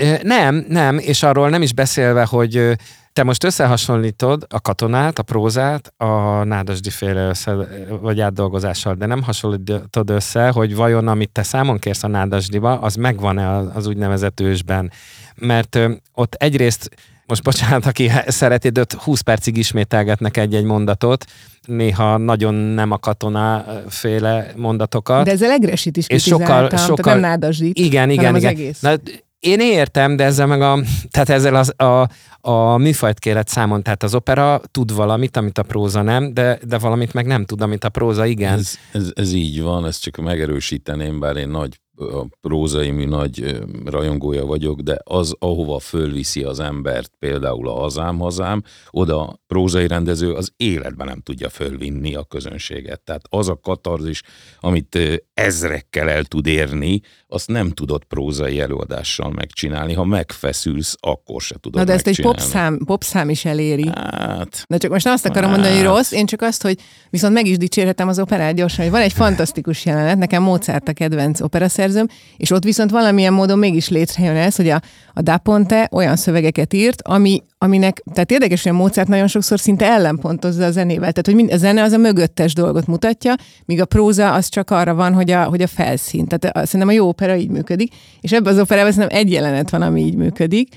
[0.00, 2.76] Ö, Nem, nem, és arról nem is beszélve, hogy
[3.12, 7.54] te most összehasonlítod a katonát, a prózát a nádasdi féle össze,
[8.00, 12.94] vagy átdolgozással, de nem hasonlítod össze, hogy vajon amit te számon kérsz a nádasdiba, az
[12.94, 14.90] megvan-e az- úgynevezett ősben.
[15.34, 15.78] Mert
[16.12, 16.90] ott egyrészt
[17.26, 21.24] most bocsánat, aki szereti, de ott 20 percig ismételgetnek egy-egy mondatot,
[21.66, 25.24] néha nagyon nem a katona féle mondatokat.
[25.24, 28.50] De ezzel Egresit is És kritizáltam, sokkal- tehát sokkal- nem nádasdít, Igen, igen, igen.
[28.50, 28.80] egész.
[28.80, 28.94] Na,
[29.38, 30.78] én értem, de ezzel meg a,
[31.10, 32.08] tehát ezzel az, a,
[32.40, 36.78] a műfajt kélet számon, tehát az opera tud valamit, amit a próza nem, de, de
[36.78, 38.52] valamit meg nem tud, amit a próza igen.
[38.52, 44.44] Ez, ez, ez így van, ezt csak megerősíteném, bár én nagy a prózaimű nagy rajongója
[44.44, 50.52] vagyok, de az, ahova fölviszi az embert, például a Hazám Hazám, oda prózai rendező az
[50.56, 53.00] életben nem tudja fölvinni a közönséget.
[53.00, 54.22] Tehát az a katarzis,
[54.60, 54.98] amit
[55.34, 59.92] ezrekkel el tud érni, azt nem tudod prózai előadással megcsinálni.
[59.92, 63.88] Ha megfeszülsz, akkor se tudod Na de ezt egy popszám, popszám is eléri.
[63.94, 65.94] Hát, De csak most nem azt akarom mondani, hogy Hát.
[65.94, 66.78] rossz, én csak azt, hogy
[67.10, 70.92] viszont meg is dicsérhetem az operát gyorsan, hogy van egy fantasztikus jelenet, nekem Mozart a
[70.92, 71.40] kedvenc
[71.84, 74.80] operaszerzőm, és ott viszont valamilyen módon mégis létrejön ez, hogy a,
[75.14, 79.60] a Da Ponte olyan szövegeket írt, ami, aminek, tehát érdekes, hogy a Mozart nagyon sokszor
[79.60, 83.80] szinte ellenpontozza a zenével, tehát hogy mind, a zene az a mögöttes dolgot mutatja, míg
[83.80, 86.26] a próza az csak arra van, hogy a, hogy a felszín.
[86.26, 89.70] Tehát a, szerintem a jó opera így működik, és ebben az operában szerintem egy jelenet
[89.70, 90.68] van, ami így működik,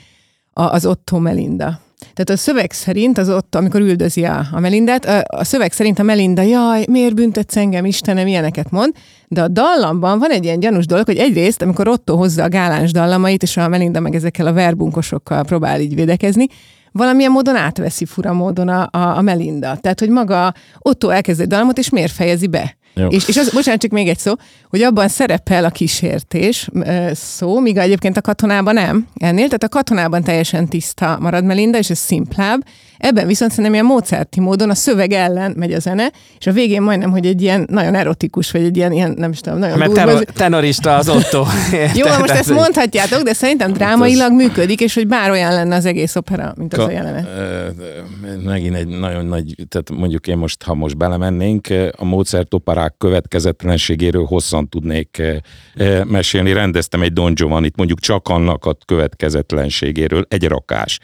[0.53, 1.85] a, az Otto Melinda.
[1.99, 5.99] Tehát a szöveg szerint az ott, amikor üldözi a, a Melindát, a, a szöveg szerint
[5.99, 8.93] a Melinda, jaj, miért büntetsz engem, Istenem, ilyeneket mond,
[9.27, 12.91] de a dallamban van egy ilyen gyanús dolog, hogy egyrészt, amikor Otto hozza a gáláns
[12.91, 16.47] dallamait, és a Melinda meg ezekkel a verbunkosokkal próbál így védekezni,
[16.91, 19.77] valamilyen módon átveszi fura módon a, a, a Melinda.
[19.81, 22.77] Tehát, hogy maga Otto elkezd egy dallamot, és miért fejezi be?
[22.97, 23.07] Jó.
[23.07, 24.33] És, és az, bocsánat, csak még egy szó,
[24.69, 26.69] hogy abban szerepel a kísértés
[27.13, 31.89] szó, míg egyébként a katonában nem ennél, tehát a katonában teljesen tiszta marad Melinda, és
[31.89, 32.61] ez szimplább.
[32.97, 36.81] Ebben viszont szerintem ilyen Mozarti módon a szöveg ellen megy a zene, és a végén
[36.81, 39.91] majdnem, hogy egy ilyen nagyon erotikus, vagy egy ilyen, ilyen nem is tudom, nagyon Mert
[39.91, 40.05] durva.
[40.05, 41.45] tenor, tenorista az Otto.
[41.95, 46.15] Jó, most ezt mondhatjátok, de szerintem drámailag működik, és hogy bár olyan lenne az egész
[46.15, 47.27] opera, mint az a Ka- jelenet.
[47.37, 52.53] ö, ö, Megint egy nagyon nagy, tehát mondjuk én most, ha most belemennénk, a Mozart
[52.53, 55.35] operák következetlenségéről hosszan tudnék ö,
[55.75, 56.53] ö, mesélni.
[56.53, 60.99] Rendeztem egy Don Giovanni-t, mondjuk csak annak a következetlenségéről, egy rakás.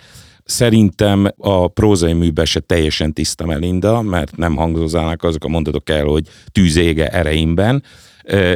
[0.46, 6.06] Szerintem a prózai műben se teljesen tiszta Melinda, mert nem hangzózának azok a mondatok el,
[6.06, 7.84] hogy tűzége ereimben,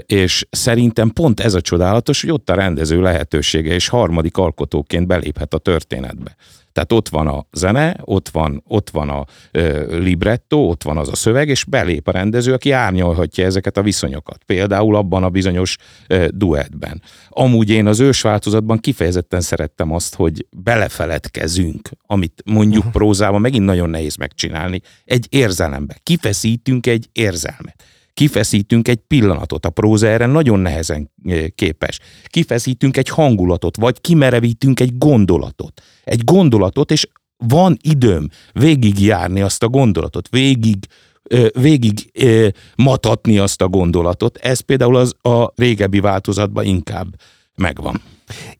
[0.05, 5.53] és szerintem pont ez a csodálatos, hogy ott a rendező lehetősége, és harmadik alkotóként beléphet
[5.53, 6.35] a történetbe.
[6.77, 11.09] Tehát ott van a zene, ott van, ott van a ö, libretto, ott van az
[11.09, 14.43] a szöveg, és belép a rendező, aki árnyalhatja ezeket a viszonyokat.
[14.43, 15.77] Például abban a bizonyos
[16.07, 17.01] ö, duettben.
[17.29, 23.89] Amúgy én az ős változatban kifejezetten szerettem azt, hogy belefeledkezünk, amit mondjuk prózában megint nagyon
[23.89, 25.97] nehéz megcsinálni, egy érzelembe.
[26.03, 27.83] Kifeszítünk egy érzelmet
[28.17, 31.99] kifeszítünk egy pillanatot, a próza erre nagyon nehezen eh, képes.
[32.25, 35.81] Kifeszítünk egy hangulatot, vagy kimerevítünk egy gondolatot.
[36.03, 40.77] Egy gondolatot, és van időm végigjárni azt a gondolatot, végig
[41.23, 44.37] ö, végig ö, matatni azt a gondolatot.
[44.37, 47.07] Ez például az a régebbi változatban inkább
[47.55, 48.01] megvan.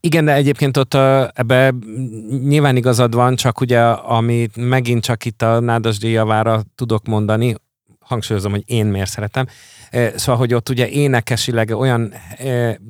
[0.00, 0.94] Igen, de egyébként ott
[1.32, 1.74] ebbe
[2.42, 7.54] nyilván igazad van, csak ugye, amit megint csak itt a Nádas javára tudok mondani,
[8.08, 9.46] hangsúlyozom, hogy én miért szeretem.
[10.14, 12.14] Szóval, hogy ott ugye énekesileg olyan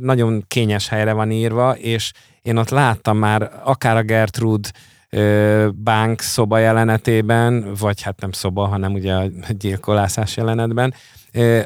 [0.01, 4.69] nagyon kényes helyre van írva, és én ott láttam már akár a Gertrude
[5.11, 10.95] ö, Bank szoba jelenetében, vagy hát nem szoba, hanem ugye a gyilkolászás jelenetben,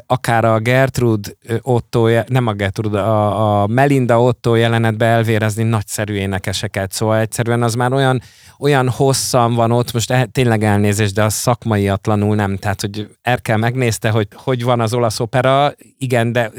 [0.05, 6.13] akár a Gertrude ö, Otto, nem a Gertrude, a, a Melinda Otto jelenetbe elvérezni nagyszerű
[6.13, 8.21] énekeseket, szóval egyszerűen az már olyan,
[8.59, 13.57] olyan hosszan van ott, most e, tényleg elnézés, de a szakmaiatlanul nem, tehát hogy Erkel
[13.57, 16.51] megnézte, hogy hogy van az olasz opera, igen, de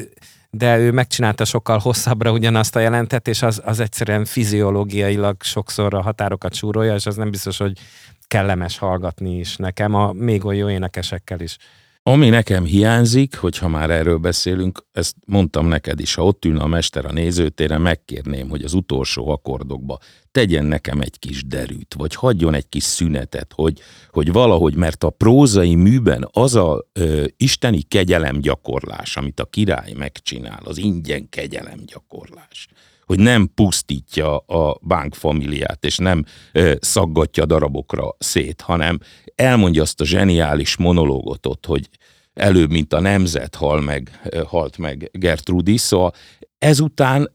[0.57, 6.03] de ő megcsinálta sokkal hosszabbra ugyanazt a jelentet, és az, az egyszerűen fiziológiailag sokszor a
[6.03, 7.79] határokat súrolja, és az nem biztos, hogy
[8.27, 11.57] kellemes hallgatni is nekem, a még olyan jó énekesekkel is.
[12.07, 16.67] Ami nekem hiányzik, hogyha már erről beszélünk, ezt mondtam neked is, ha ott ülne a
[16.67, 19.99] mester a nézőtéren, megkérném, hogy az utolsó akkordokba
[20.31, 25.11] tegyen nekem egy kis derűt, vagy hagyjon egy kis szünetet, hogy, hogy valahogy, mert a
[25.11, 32.69] prózai műben az a ö, isteni kegyelemgyakorlás, amit a király megcsinál, az ingyen kegyelemgyakorlás,
[33.05, 36.25] hogy nem pusztítja a bankfamiliát, és nem
[36.81, 38.99] szaggatja darabokra szét, hanem
[39.35, 41.89] elmondja azt a zseniális monológot ott, hogy
[42.35, 46.13] előbb, mint a nemzet hal meg, halt meg Gertrudis, szóval
[46.59, 47.33] ezután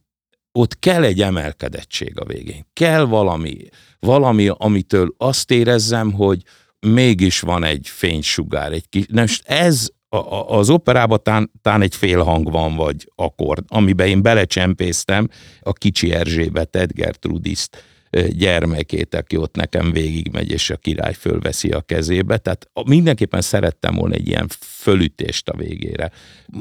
[0.52, 2.66] ott kell egy emelkedettség a végén.
[2.74, 3.58] Kell valami,
[4.00, 6.42] valami, amitől azt érezzem, hogy
[6.80, 11.96] mégis van egy fénysugár, egy kis, most ez a, a, az operában tán, tán egy
[11.96, 15.30] félhang van, vagy akkord, amiben én belecsempésztem
[15.62, 21.82] a kicsi Erzsébetet, Gertrudiszt ö, gyermekét, aki ott nekem végigmegy, és a király fölveszi a
[21.82, 22.38] kezébe.
[22.38, 26.12] Tehát mindenképpen szerettem volna egy ilyen fölütést a végére.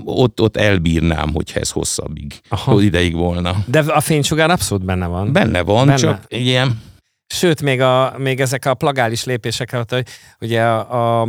[0.05, 2.73] Ott, ott elbírnám, hogyha ez hosszabbig, Aha.
[2.73, 3.57] hogy ideig volna.
[3.67, 5.33] De a fénysugár abszolút benne van.
[5.33, 5.99] Benne van, Benne.
[5.99, 6.87] Csak ilyen
[7.35, 10.07] Sőt, még, a, még ezek a plagális lépések, alatt, hogy
[10.41, 11.29] ugye a, a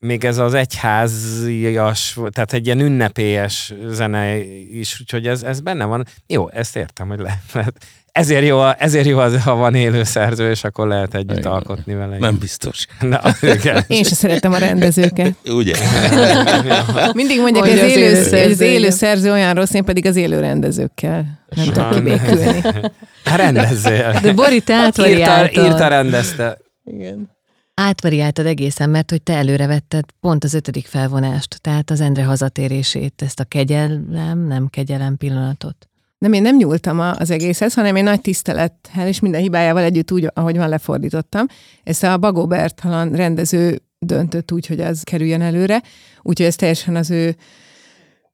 [0.00, 4.36] még ez az egyházias, tehát egy ilyen ünnepélyes zene
[4.70, 6.06] is, úgyhogy ez, ez benne van.
[6.26, 7.74] Jó, ezt értem, hogy le, lehet.
[8.12, 11.52] Ezért jó, ezért jó az, ha van élő szerző, és akkor lehet együtt Igen.
[11.52, 12.18] alkotni vele.
[12.18, 12.86] nem biztos.
[13.00, 13.84] Na, igen.
[13.86, 15.34] Én sem szeretem a rendezőket.
[15.44, 15.74] Ugye?
[17.12, 19.84] Mindig mondják, hogy Mondja az, az élő, hogy az szerző, élő szerző olyan rossz, én
[19.84, 21.44] pedig az élő rendezőkkel.
[21.56, 22.62] Nem tudok kibékülni.
[23.24, 24.18] Hát rendezzél.
[24.22, 26.58] De Bori, te írta, írta, rendezte.
[26.84, 27.38] Igen.
[27.82, 33.22] Átvariáltad egészen, mert hogy te előre vetted pont az ötödik felvonást, tehát az Endre hazatérését,
[33.22, 35.88] ezt a kegyelem, nem kegyelem pillanatot.
[36.18, 40.30] Nem, én nem nyúltam az egészhez, hanem én nagy tisztelettel és minden hibájával együtt úgy,
[40.34, 41.46] ahogy van, lefordítottam.
[41.82, 45.82] Ezt a Bagó Bertalan rendező döntött úgy, hogy az kerüljön előre,
[46.22, 47.36] úgyhogy ez teljesen az ő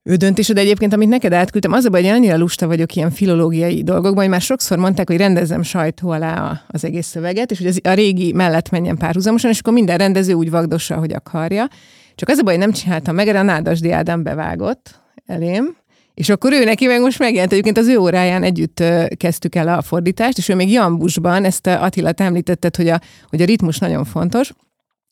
[0.06, 3.10] ő döntése, de egyébként, amit neked átküldtem, az a baj, hogy annyira lusta vagyok ilyen
[3.10, 7.66] filológiai dolgokban, hogy már sokszor mondták, hogy rendezzem sajtó alá az egész szöveget, és hogy
[7.66, 11.68] az, a régi mellett menjen párhuzamosan, és akkor minden rendező úgy vagdossa, hogy akarja.
[12.14, 15.76] Csak az a baj, hogy nem csináltam meg, erre a Nádasdi Ádám bevágott elém,
[16.14, 18.82] és akkor ő neki meg most megjelent, egyébként az ő óráján együtt
[19.16, 23.42] kezdtük el a fordítást, és ő még Jambusban, ezt Attila, te említetted, hogy a, hogy
[23.42, 24.52] a ritmus nagyon fontos,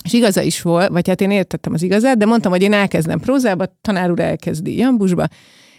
[0.05, 3.21] és igaza is volt, vagy hát én értettem az igazát, de mondtam, hogy én elkezdem
[3.21, 5.27] prózába, tanár úr elkezdi Jambusba,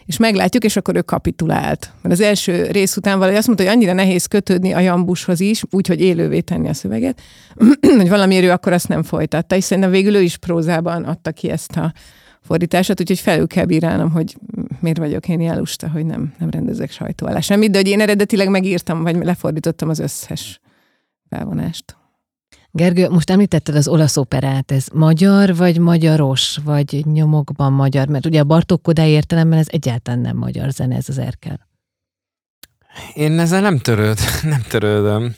[0.06, 1.92] és meglátjuk, és akkor ő kapitulált.
[2.02, 5.64] Mert az első rész után valahogy azt mondta, hogy annyira nehéz kötődni a Jambushoz is,
[5.70, 7.22] úgyhogy élővé tenni a szöveget,
[7.98, 11.50] hogy valamiért ő akkor azt nem folytatta, és szerintem végül ő is prózában adta ki
[11.50, 11.94] ezt a
[12.42, 14.36] fordítását, úgyhogy felül kell bírálnom, hogy
[14.80, 18.02] miért vagyok én ilyen lusta, hogy nem, nem rendezek sajtó alá semmit, de hogy én
[18.02, 20.60] eredetileg megírtam, vagy lefordítottam az összes
[21.30, 21.96] felvonást.
[22.78, 28.08] Gergő, most említetted az olasz operát, ez magyar vagy magyaros, vagy nyomokban magyar?
[28.08, 31.68] Mert ugye a Bartók Kodály értelemben ez egyáltalán nem magyar zene, ez az Erkel.
[33.14, 34.18] Én ezzel nem, törőd,
[34.54, 35.36] nem törődöm.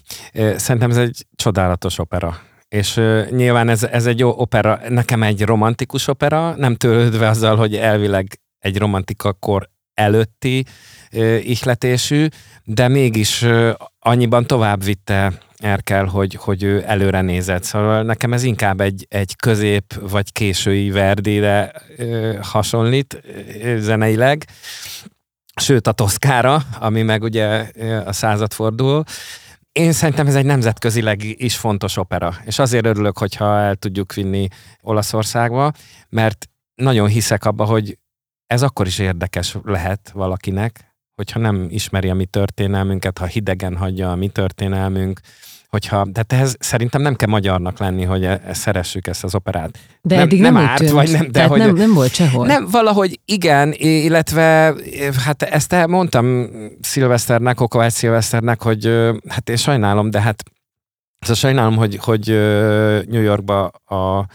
[0.56, 2.40] Szerintem ez egy csodálatos opera.
[2.68, 8.40] És nyilván ez, ez egy opera, nekem egy romantikus opera, nem törődve azzal, hogy elvileg
[8.60, 10.66] egy romantikakor előtti
[11.12, 12.28] ö, ihletésű,
[12.64, 17.64] de mégis ö, annyiban tovább vitte Erkel, hogy, hogy ő előre nézett.
[17.64, 23.22] Szóval nekem ez inkább egy, egy közép vagy késői Verdire ö, hasonlít
[23.64, 24.46] ö, zeneileg,
[25.56, 27.72] sőt a Toszkára, ami meg ugye
[28.06, 29.04] a századforduló.
[29.72, 34.48] Én szerintem ez egy nemzetközileg is fontos opera, és azért örülök, hogyha el tudjuk vinni
[34.82, 35.72] Olaszországba,
[36.10, 37.98] mert nagyon hiszek abba, hogy
[38.48, 40.87] ez akkor is érdekes lehet valakinek,
[41.18, 45.20] hogyha nem ismeri a mi történelmünket, ha hidegen hagyja a mi történelmünk,
[45.70, 49.78] hogyha, de ehhez szerintem nem kell magyarnak lenni, hogy e, e, szeressük ezt az operát.
[50.02, 50.92] De Nem- eddig nem nem, árt, tűnt.
[50.92, 52.46] vagy nem, de Tehát hogy- nem, nem volt sehol.
[52.46, 54.74] Nem, valahogy igen, illetve
[55.26, 56.50] hát ezt mondtam
[56.82, 60.44] Szilveszternek, Okovács Szilveszternek, hogy hát én sajnálom, de hát
[61.20, 62.26] szóval sajnálom, hogy, hogy
[63.08, 64.26] New Yorkba a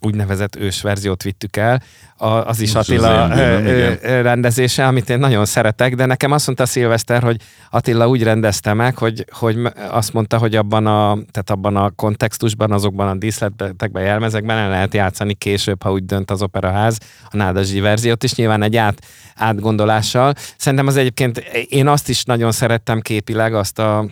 [0.00, 1.82] úgynevezett ős verziót vittük el,
[2.16, 5.94] a, az is Most az Attila én bűnöm, ö, ö, rendezése, amit én nagyon szeretek,
[5.94, 7.40] de nekem azt mondta Szilveszter, hogy
[7.70, 9.58] Attila úgy rendezte meg, hogy, hogy
[9.90, 14.94] azt mondta, hogy abban a, tehát abban a kontextusban, azokban a díszletekben, jelmezekben el lehet
[14.94, 16.98] játszani később, ha úgy dönt az operaház,
[17.30, 20.34] a Nádasdi verziót is, nyilván egy át, átgondolással.
[20.56, 21.38] Szerintem az egyébként,
[21.68, 24.06] én azt is nagyon szerettem képileg, azt a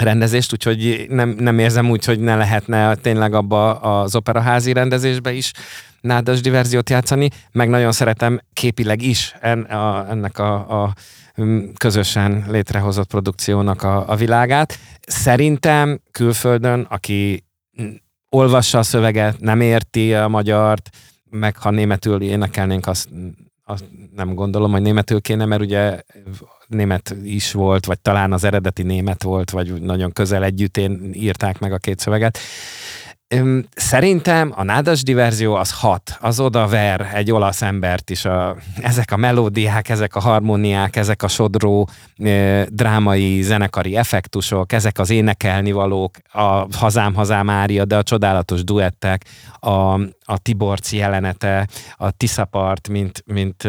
[0.00, 5.52] rendezést, úgyhogy nem, nem érzem úgy, hogy ne lehetne tényleg abba az operaházi rendezésbe is
[6.00, 10.94] nádas verziót játszani, meg nagyon szeretem képileg is en, a, ennek a, a
[11.42, 14.78] mm, közösen létrehozott produkciónak a, a világát.
[15.06, 17.44] Szerintem külföldön, aki
[17.82, 17.90] mm,
[18.28, 20.88] olvassa a szöveget, nem érti a magyart,
[21.30, 23.08] meg ha németül énekelnénk, azt,
[23.64, 23.84] azt
[24.14, 26.02] nem gondolom, hogy németül kéne, mert ugye
[26.66, 31.72] német is volt, vagy talán az eredeti német volt, vagy nagyon közel együttén írták meg
[31.72, 32.38] a két szöveget.
[33.74, 38.24] Szerintem a nádas diverzió az hat, az oda ver egy olasz embert is.
[38.24, 41.88] A, ezek a melódiák, ezek a harmóniák, ezek a sodró
[42.66, 49.24] drámai, zenekari effektusok, ezek az énekelnivalók, a Hazám, Hazám Ária, de a csodálatos duettek,
[49.60, 49.92] a,
[50.24, 53.68] a Tiborci jelenete, a Tiszapart, mint, mint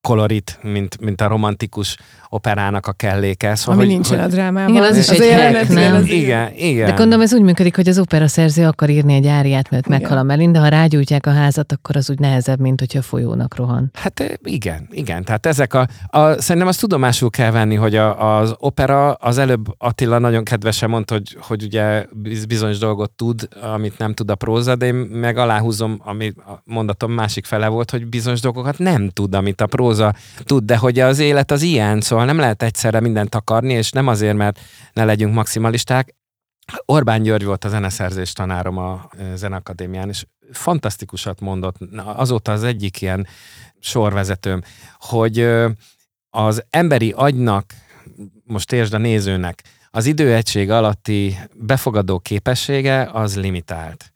[0.00, 1.96] kolorit, mint, mint a romantikus
[2.32, 3.54] operának a kelléke.
[3.54, 4.74] Szóval, Ami hogy- nincsen hogy- a drámában.
[4.74, 5.94] Igen, az is egy jelenet, nem?
[5.94, 6.86] az igen, igen.
[6.86, 10.00] De gondolom ez úgy működik, hogy az opera szerző akar írni egy áriát, mert Igen.
[10.00, 13.02] meghal a Melin, de ha rágyújtják a házat, akkor az úgy nehezebb, mint hogyha a
[13.02, 13.90] folyónak rohan.
[13.94, 15.24] Hát eh, igen, igen.
[15.24, 19.66] Tehát ezek a, a szerintem azt tudomásul kell venni, hogy a, az opera, az előbb
[19.78, 24.34] Attila nagyon kedvesen mondta, hogy, hogy ugye biz- bizonyos dolgot tud, amit nem tud a
[24.34, 29.08] próza, de én meg aláhúzom, ami a mondatom másik fele volt, hogy bizonyos dolgokat nem
[29.08, 30.14] tud, amit a próza
[30.44, 34.06] tud, de hogy az élet az ilyen, szóval nem lehet egyszerre mindent akarni, és nem
[34.06, 34.60] azért, mert
[34.92, 36.14] ne legyünk maximalisták.
[36.84, 43.26] Orbán György volt a zeneszerzés tanárom a Zeneakadémián, és fantasztikusat mondott, azóta az egyik ilyen
[43.78, 44.62] sorvezetőm,
[44.98, 45.48] hogy
[46.30, 47.74] az emberi agynak,
[48.44, 54.09] most értsd a nézőnek, az időegység alatti befogadó képessége az limitált.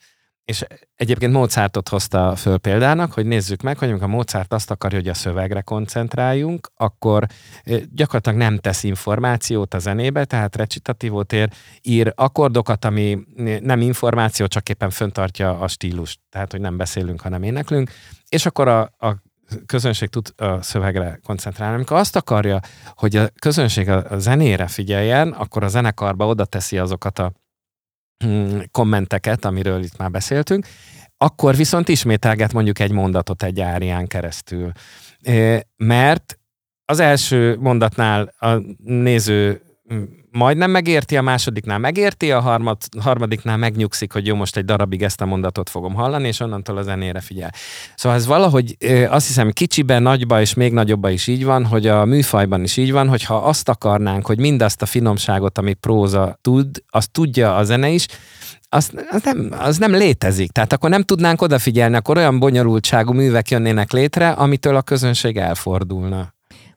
[0.45, 0.65] És
[0.95, 5.15] egyébként Mozartot hozta föl példának, hogy nézzük meg, hogy amikor Mozart azt akarja, hogy a
[5.15, 7.27] szövegre koncentráljunk, akkor
[7.93, 13.19] gyakorlatilag nem tesz információt a zenébe, tehát recitatívot ér, ír akkordokat, ami
[13.61, 17.91] nem információ, csak éppen föntartja a stílust, tehát hogy nem beszélünk, hanem éneklünk,
[18.29, 19.23] és akkor a, a
[19.67, 21.75] közönség tud a szövegre koncentrálni.
[21.75, 22.61] Amikor azt akarja,
[22.95, 27.33] hogy a közönség a, zenére figyeljen, akkor a zenekarba oda teszi azokat a
[28.71, 30.67] kommenteket, amiről itt már beszéltünk,
[31.17, 34.73] akkor viszont ismételget mondjuk egy mondatot egy árián keresztül.
[35.77, 36.39] Mert
[36.85, 39.63] az első mondatnál a néző
[39.95, 40.03] mm,
[40.35, 45.21] majdnem megérti, a másodiknál megérti, a harmad, harmadiknál megnyugszik, hogy jó, most egy darabig ezt
[45.21, 47.51] a mondatot fogom hallani, és onnantól a zenére figyel.
[47.95, 48.77] Szóval ez valahogy
[49.09, 52.93] azt hiszem kicsiben, nagyba és még nagyobba is így van, hogy a műfajban is így
[52.93, 57.65] van, hogy ha azt akarnánk, hogy mindazt a finomságot, amit próza tud, azt tudja a
[57.65, 58.07] zene is,
[58.69, 60.51] az, az, nem, az nem létezik.
[60.51, 66.34] Tehát akkor nem tudnánk odafigyelni, akkor olyan bonyolultságú művek jönnének létre, amitől a közönség elfordulna.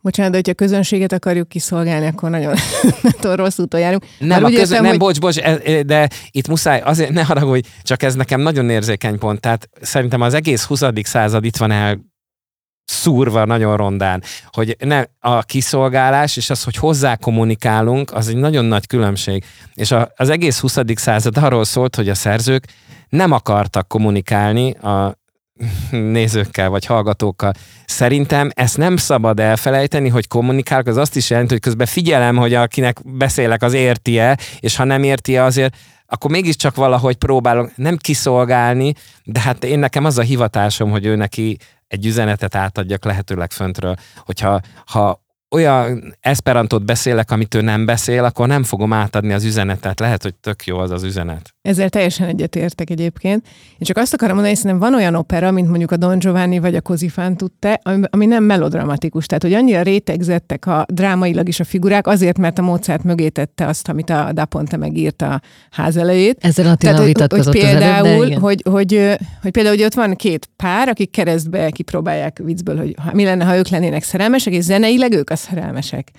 [0.08, 2.53] Bocsánat, de hogyha közönséget akarjuk kiszolgálni, akkor nagyon,
[3.22, 4.05] nagyon rossz úton járunk.
[4.20, 7.12] Nem, Már a közön, értem, nem hogy- bocs, bocs, e- e- de itt muszáj, azért
[7.12, 9.39] ne haragudj, csak ez nekem nagyon érzékeny pont.
[9.39, 10.82] Tehát szerintem az egész 20.
[11.03, 11.99] század itt van el
[12.86, 18.66] szúrva nagyon rondán, hogy ne, a kiszolgálás és az, hogy hozzá kommunikálunk, az egy nagyon
[18.66, 19.43] nagy különbség.
[19.74, 20.78] És a, az egész 20.
[20.95, 22.66] század arról szólt, hogy a szerzők
[23.10, 25.18] nem akartak kommunikálni a
[25.91, 27.53] nézőkkel vagy hallgatókkal.
[27.86, 32.53] Szerintem ezt nem szabad elfelejteni, hogy kommunikálok, az azt is jelenti, hogy közben figyelem, hogy
[32.53, 35.76] akinek beszélek, az érti-e, és ha nem érti azért
[36.10, 38.93] akkor mégiscsak valahogy próbálok nem kiszolgálni,
[39.24, 43.95] de hát én nekem az a hivatásom, hogy ő neki egy üzenetet átadjak lehetőleg föntről.
[44.26, 50.00] Hogyha ha olyan esperantot beszélek, amit ő nem beszél, akkor nem fogom átadni az üzenetet.
[50.00, 51.56] Lehet, hogy tök jó az az üzenet.
[51.62, 53.45] Ezzel teljesen egyetértek egyébként.
[53.72, 56.60] Én csak azt akarom mondani, hogy szerintem van olyan opera, mint mondjuk a Don Giovanni
[56.60, 59.26] vagy a Cosi fan tutte, ami, ami nem melodramatikus.
[59.26, 63.66] Tehát, hogy annyira rétegzettek a drámailag is a figurák, azért, mert a Mozart mögé tette
[63.66, 65.41] azt, amit a Da Ponte megírt a
[65.72, 66.38] ház elejét.
[66.41, 68.39] Ezzel Attila hogy, hogy előbb, például, igen.
[68.39, 72.95] hogy, hogy, ö, hogy például, hogy ott van két pár, akik keresztbe kipróbálják viccből, hogy
[73.04, 76.11] ha, mi lenne, ha ők lennének szerelmesek, és zeneileg ők a szerelmesek.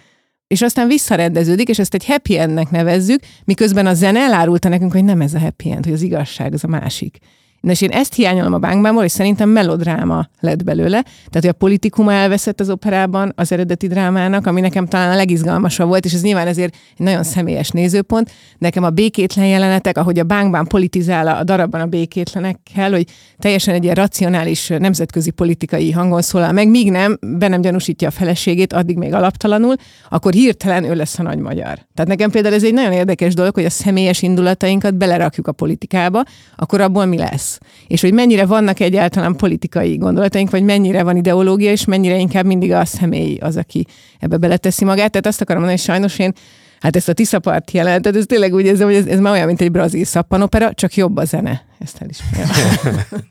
[0.47, 5.05] és aztán visszarendeződik, és ezt egy happy endnek nevezzük, miközben a zene elárulta nekünk, hogy
[5.05, 7.19] nem ez a happy end, hogy az igazság az a másik.
[7.61, 11.03] Na és én ezt hiányolom a bánkbámból, és szerintem melodráma lett belőle.
[11.03, 15.89] Tehát, hogy a politikuma elveszett az operában az eredeti drámának, ami nekem talán a legizgalmasabb
[15.89, 18.31] volt, és ez nyilván ezért egy nagyon személyes nézőpont.
[18.59, 23.07] Nekem a békétlen jelenetek, ahogy a bánkbán politizál a darabban a békétlenekkel, hogy
[23.39, 28.11] teljesen egy ilyen racionális nemzetközi politikai hangon szólal meg, míg nem, be nem gyanúsítja a
[28.11, 29.75] feleségét, addig még alaptalanul,
[30.09, 31.79] akkor hirtelen ő lesz a nagy magyar.
[31.95, 36.23] Tehát nekem például ez egy nagyon érdekes dolog, hogy a személyes indulatainkat belerakjuk a politikába,
[36.57, 37.48] akkor abból mi lesz?
[37.49, 37.59] Lesz.
[37.87, 42.73] És hogy mennyire vannak egyáltalán politikai gondolataink, vagy mennyire van ideológia, és mennyire inkább mindig
[42.73, 43.87] a személy az, aki
[44.19, 45.11] ebbe beleteszi magát.
[45.11, 46.33] Tehát azt akarom mondani, hogy sajnos én
[46.81, 49.61] Hát ezt a Tiszapart jelentet, ez tényleg úgy érzem, hogy ez, ez már olyan, mint
[49.61, 51.67] egy brazil szappanopera, csak jobb a zene.
[51.79, 52.49] Ezt elismerem.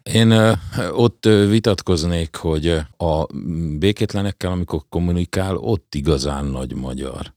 [0.19, 0.57] Én
[0.91, 3.25] ott vitatkoznék, hogy a
[3.77, 7.33] békétlenekkel, amikor kommunikál, ott igazán nagy magyar.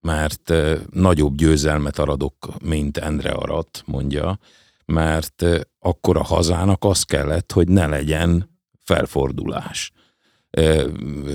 [0.00, 0.52] Mert
[0.90, 4.38] nagyobb győzelmet aradok, mint Endre arat, mondja
[4.84, 5.44] mert
[5.78, 9.92] akkor a hazának az kellett, hogy ne legyen felfordulás.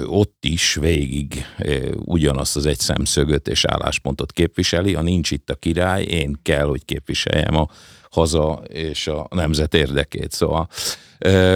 [0.06, 1.46] Ott is végig
[1.96, 6.86] ugyanazt az egy szemszögöt és álláspontot képviseli, a nincs itt a király, én kell, hogy
[6.86, 7.68] képviseljem a
[8.10, 10.32] haza és a nemzet érdekét.
[10.32, 10.68] Szóval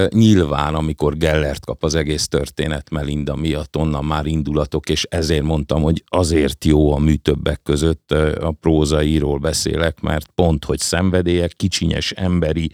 [0.09, 5.81] nyilván, amikor Gellert kap az egész történet Melinda miatt, onnan már indulatok, és ezért mondtam,
[5.81, 12.11] hogy azért jó a mű többek között a prózaíról beszélek, mert pont, hogy szenvedélyek, kicsinyes
[12.11, 12.71] emberi,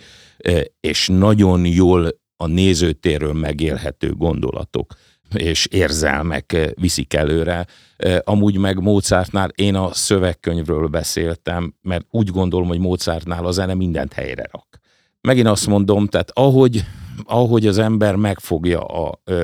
[0.79, 4.93] és nagyon jól a nézőtérről megélhető gondolatok
[5.35, 7.65] és érzelmek viszik előre.
[8.23, 14.13] Amúgy meg Mozartnál én a szövegkönyvről beszéltem, mert úgy gondolom, hogy Mozartnál a zene mindent
[14.13, 14.79] helyre rak.
[15.27, 16.83] Megint azt mondom, tehát ahogy,
[17.23, 19.43] ahogy az ember megfogja a ö,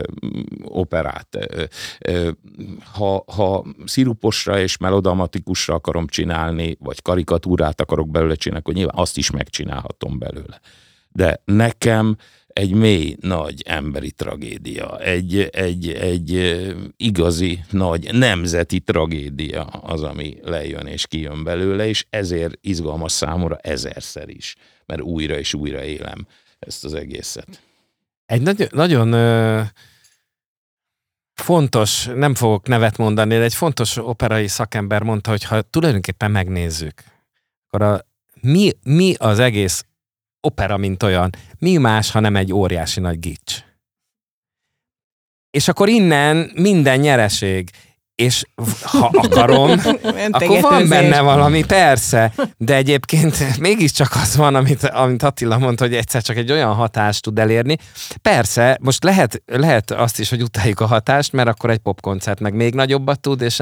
[0.63, 1.63] operát, ö,
[1.99, 2.29] ö,
[2.93, 9.17] ha, ha sziruposra és melodramatikusra akarom csinálni, vagy karikatúrát akarok belőle csinálni, akkor nyilván azt
[9.17, 10.59] is megcsinálhatom belőle.
[11.11, 12.17] De nekem
[12.47, 16.61] egy mély, nagy emberi tragédia, egy, egy, egy
[16.97, 24.29] igazi, nagy nemzeti tragédia az, ami lejön és kijön belőle, és ezért izgalmas számomra ezerszer
[24.29, 24.55] is,
[24.85, 26.27] mert újra és újra élem
[26.59, 27.61] ezt az egészet.
[28.25, 29.61] Egy nagy, nagyon ö,
[31.33, 37.03] fontos, nem fogok nevet mondani, de egy fontos operai szakember mondta, hogy ha tulajdonképpen megnézzük,
[37.67, 38.05] akkor a,
[38.41, 39.85] mi, mi az egész
[40.41, 41.29] opera, mint olyan.
[41.59, 43.63] Mi más, ha nem egy óriási nagy gics.
[45.49, 47.69] És akkor innen minden nyereség.
[48.15, 48.43] És
[48.81, 49.69] ha akarom,
[50.31, 52.33] akkor van benne valami, persze.
[52.57, 57.21] De egyébként mégiscsak az van, amit, amit Attila mondta, hogy egyszer csak egy olyan hatást
[57.21, 57.77] tud elérni.
[58.21, 62.53] Persze, most lehet, lehet azt is, hogy utáljuk a hatást, mert akkor egy popkoncert meg
[62.53, 63.61] még nagyobbat tud, és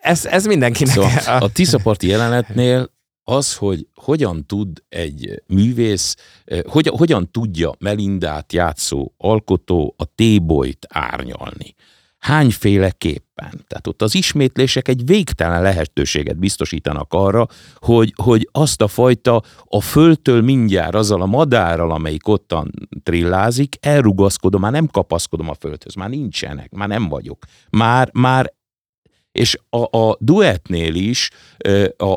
[0.00, 0.94] ez, ez mindenkinek.
[0.94, 2.90] Szóval a Tiszaparti jelenetnél
[3.24, 6.14] az, hogy hogyan tud egy művész,
[6.44, 11.74] eh, hogy, hogyan tudja Melindát játszó alkotó a tébolyt árnyalni.
[12.18, 13.64] Hányféleképpen?
[13.66, 19.80] Tehát ott az ismétlések egy végtelen lehetőséget biztosítanak arra, hogy, hogy azt a fajta a
[19.80, 22.70] földtől mindjárt azzal a madárral, amelyik ottan
[23.02, 27.44] trillázik, elrugaszkodom, már nem kapaszkodom a földhöz, már nincsenek, már nem vagyok.
[27.70, 28.56] Már, már
[29.32, 31.30] és a, a duettnél is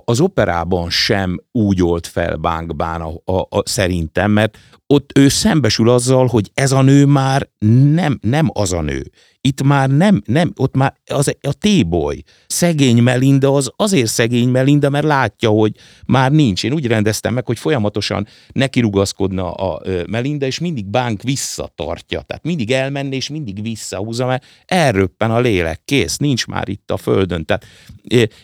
[0.05, 4.57] az operában sem úgy olt fel Bánkbán a, a, a, szerintem, mert
[4.91, 7.49] ott ő szembesül azzal, hogy ez a nő már
[7.93, 9.11] nem, nem az a nő.
[9.43, 12.21] Itt már nem, nem, ott már az, a téboly.
[12.47, 15.75] Szegény Melinda az azért szegény Melinda, mert látja, hogy
[16.05, 16.63] már nincs.
[16.63, 22.21] Én úgy rendeztem meg, hogy folyamatosan nekirugaszkodna a Melinda, és mindig bánk visszatartja.
[22.21, 26.97] Tehát mindig elmenni, és mindig visszahúzza, mert elröppen a lélek, kész, nincs már itt a
[26.97, 27.45] földön.
[27.45, 27.65] Tehát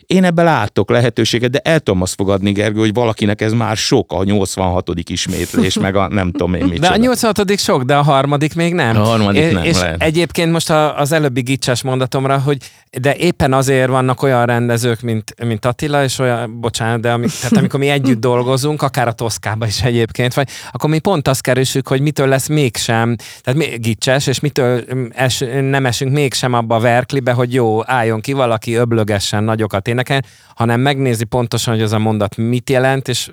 [0.05, 4.11] én ebben látok lehetőséget, de el tudom azt fogadni, Gergő, hogy valakinek ez már sok,
[4.11, 4.89] a 86.
[5.09, 6.79] ismétlés, meg a nem tudom én mit.
[6.79, 7.59] De a 86.
[7.59, 8.97] sok, de a harmadik még nem.
[8.97, 10.03] A harmadik é- nem És lehet.
[10.03, 12.57] egyébként most a, az előbbi gicses mondatomra, hogy
[13.01, 17.57] de éppen azért vannak olyan rendezők, mint, mint Attila, és olyan, bocsánat, de ami, tehát
[17.57, 21.87] amikor mi együtt dolgozunk, akár a Toszkába is egyébként, vagy akkor mi pont azt keresünk,
[21.87, 26.79] hogy mitől lesz mégsem, tehát mi, gicses, és mitől es, nem esünk mégsem abba a
[26.79, 30.23] verklibe, hogy jó, álljon ki valaki öblögessen nagyokat énekel,
[30.55, 33.29] hanem megnézi pontosan, hogy az a mondat mit jelent, és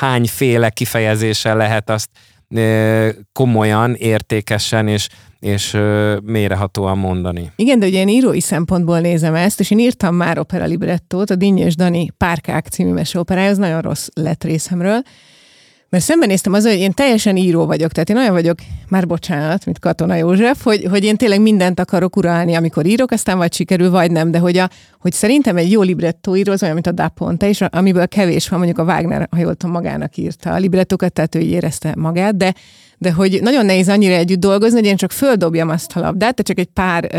[0.00, 2.08] hányféle kifejezéssel lehet azt
[3.32, 5.08] komolyan, értékesen és,
[5.40, 5.78] és
[6.22, 7.52] mélyrehatóan mondani.
[7.56, 11.34] Igen, de ugye én írói szempontból nézem ezt, és én írtam már opera librettót, a
[11.34, 15.02] Dinnyes Dani Párkák című meseoperája, az nagyon rossz lett részemről,
[15.92, 19.78] Mert szembenéztem az, hogy én teljesen író vagyok, tehát én olyan vagyok, már bocsánat, mint
[19.78, 24.10] Katona József, hogy, hogy én tényleg mindent akarok uralni, amikor írok, aztán vagy sikerül, vagy
[24.10, 27.08] nem, de hogy, a, hogy szerintem egy jó librettó író az olyan, mint a Da
[27.08, 31.12] Ponte, és amiből kevés van, mondjuk a Wagner, ha jól tudom, magának írta a librettokat,
[31.12, 32.54] tehát ő így érezte magát, de,
[33.02, 36.42] de hogy nagyon nehéz annyira együtt dolgozni, hogy én csak földobjam azt a labdát, de
[36.42, 37.10] csak egy pár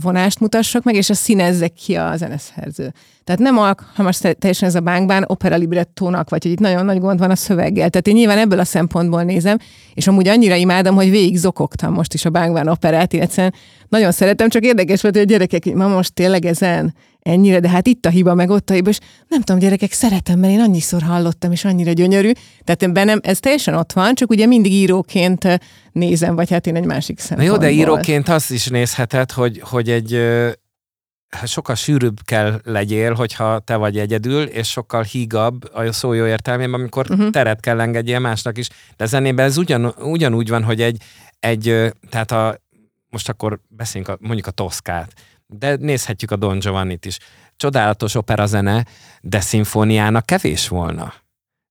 [0.00, 2.92] vonást mutassak meg, és a színezzek ki a zeneszerző.
[3.24, 7.18] Tehát nem alkalmas teljesen ez a bánkbán opera librettónak, vagy hogy itt nagyon nagy gond
[7.18, 7.90] van a szöveggel.
[7.90, 9.56] Tehát én nyilván ebből a szempontból nézem,
[9.94, 13.52] és amúgy annyira imádom, hogy végig zokogtam most is a bánkbán operát, illetve
[13.88, 17.86] nagyon szeretem, csak érdekes volt, hogy a gyerekek, ma most tényleg ezen ennyire, de hát
[17.86, 18.98] itt a hiba, meg ott a hiba, és
[19.28, 22.30] nem tudom, gyerekek, szeretem, mert én annyiszor hallottam, és annyira gyönyörű.
[22.64, 25.60] Tehát én bennem ez teljesen ott van, csak ugye mindig íróként
[25.92, 27.58] nézem, vagy hát én egy másik szempontból.
[27.58, 30.20] Na jó, de íróként azt is nézheted, hogy, hogy egy
[31.36, 36.26] hát sokkal sűrűbb kell legyél, hogyha te vagy egyedül, és sokkal hígabb a szó jó
[36.26, 37.30] értelmében, amikor uh-huh.
[37.30, 38.68] teret kell engedjél másnak is.
[38.96, 41.02] De zenében ez ugyan, ugyanúgy van, hogy egy,
[41.40, 42.56] egy tehát a,
[43.08, 45.12] most akkor beszéljünk a, mondjuk a Toszkát,
[45.58, 47.18] de nézhetjük a Don Giovanni-t is.
[47.56, 48.86] Csodálatos operazene,
[49.20, 51.14] de szimfóniának kevés volna.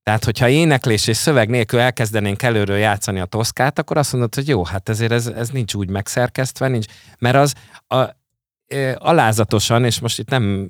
[0.03, 4.47] Tehát, hogyha éneklés és szöveg nélkül elkezdenénk előről játszani a toszkát, akkor azt mondod, hogy
[4.47, 6.85] jó, hát ezért ez, ez nincs úgy megszerkesztve, nincs,
[7.19, 7.53] mert az
[7.87, 8.19] a,
[8.95, 10.69] alázatosan, és most itt nem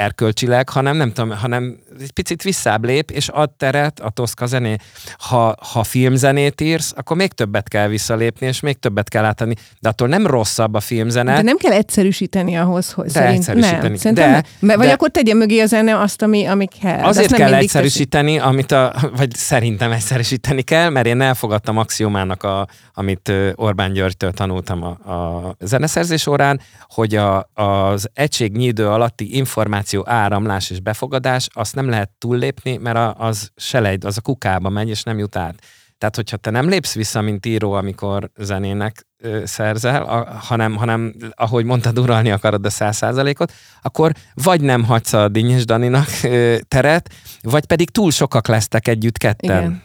[0.00, 4.76] erkölcsileg, hanem nem tudom, hanem egy picit visszább lép, és ad teret a Toszka zené.
[5.18, 9.54] Ha, ha filmzenét írsz, akkor még többet kell visszalépni, és még többet kell átadni.
[9.80, 11.34] De attól nem rosszabb a filmzene.
[11.34, 13.98] De nem kell egyszerűsíteni ahhoz, hogy de szerint, egyszerűsíteni.
[14.02, 17.02] Nem, de, de, vagy de, akkor tegye mögé a zene azt, ami, ami kell.
[17.02, 18.48] Azért kell egyszerűsíteni, teszi.
[18.48, 24.82] amit a, vagy szerintem egyszerűsíteni kell, mert én elfogadtam axiomának, a, amit Orbán Györgytől tanultam
[24.82, 31.48] a, a zeneszerzés órán, hogy a, az egységnyi idő alatti információ információ áramlás és befogadás,
[31.52, 35.54] azt nem lehet túllépni, mert az selejt, az a kukába megy, és nem jut át.
[35.98, 41.14] Tehát, hogyha te nem lépsz vissza, mint író, amikor zenének ö, szerzel, a, hanem, hanem,
[41.34, 46.56] ahogy mondtad, uralni akarod a száz százalékot, akkor vagy nem hagysz a Dinnyes Daninak ö,
[46.68, 47.10] teret,
[47.42, 49.62] vagy pedig túl sokak lesztek együtt ketten.
[49.62, 49.82] Igen.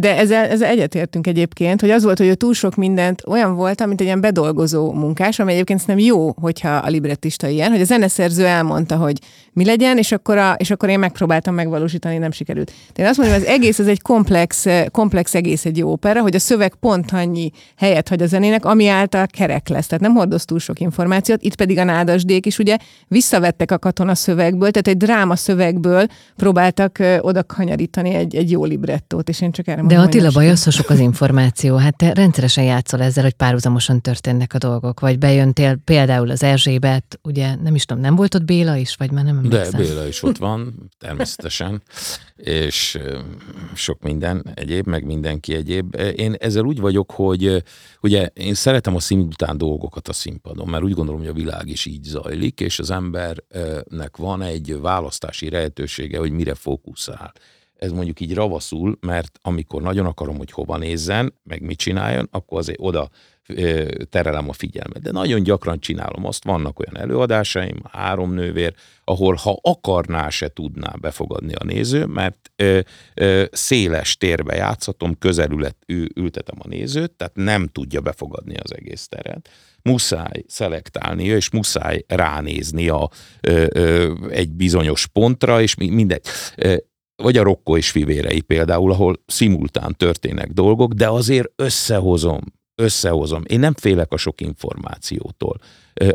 [0.00, 3.86] De ezzel, ezzel egyetértünk egyébként, hogy az volt, hogy a túl sok mindent olyan volt,
[3.86, 7.84] mint egy ilyen bedolgozó munkás, ami egyébként nem jó, hogyha a librettista ilyen, hogy a
[7.84, 9.18] zeneszerző elmondta, hogy
[9.52, 12.72] mi legyen, és akkor, a, és akkor én megpróbáltam megvalósítani, nem sikerült.
[12.94, 16.34] De én azt mondom, az egész ez egy komplex, komplex egész egy jó opera, hogy
[16.34, 19.86] a szöveg pont annyi helyet hagy a zenének, ami által kerek lesz.
[19.86, 22.76] Tehát nem hordoz túl sok információt, itt pedig a nádasdék is ugye
[23.08, 29.28] visszavettek a katona szövegből, tehát egy dráma szövegből próbáltak oda kanyarítani egy, egy jó librettót,
[29.28, 31.76] és én csak erre de Attila baj az, sok az információ.
[31.76, 35.00] Hát te rendszeresen játszol ezzel, hogy párhuzamosan történnek a dolgok.
[35.00, 39.10] Vagy bejöntél például az Erzsébet, ugye nem is tudom, nem volt ott Béla is, vagy
[39.10, 39.80] már nem emlékszem.
[39.80, 41.82] De Béla is ott van, természetesen,
[42.36, 42.98] és
[43.74, 45.96] sok minden egyéb, meg mindenki egyéb.
[46.16, 47.62] Én ezzel úgy vagyok, hogy
[48.00, 51.86] ugye én szeretem a szimultán dolgokat a színpadon, mert úgy gondolom, hogy a világ is
[51.86, 57.32] így zajlik, és az embernek van egy választási lehetősége, hogy mire fókuszál
[57.82, 62.58] ez mondjuk így ravaszul, mert amikor nagyon akarom, hogy hova nézzen, meg mit csináljon, akkor
[62.58, 63.10] azért oda
[64.10, 65.02] terelem a figyelmet.
[65.02, 68.74] De nagyon gyakran csinálom azt, vannak olyan előadásaim, három nővér,
[69.04, 72.80] ahol ha akarná, se tudná befogadni a néző, mert ö,
[73.14, 75.76] ö, széles térbe játszhatom, közelület
[76.14, 79.48] ültetem a nézőt, tehát nem tudja befogadni az egész teret.
[79.82, 83.10] Muszáj szelektálni, és muszáj ránézni a,
[83.40, 86.26] ö, ö, egy bizonyos pontra, és mindegy
[87.22, 92.40] vagy a Rokko és fivérei például, ahol szimultán történnek dolgok, de azért összehozom,
[92.74, 93.42] összehozom.
[93.46, 95.58] Én nem félek a sok információtól.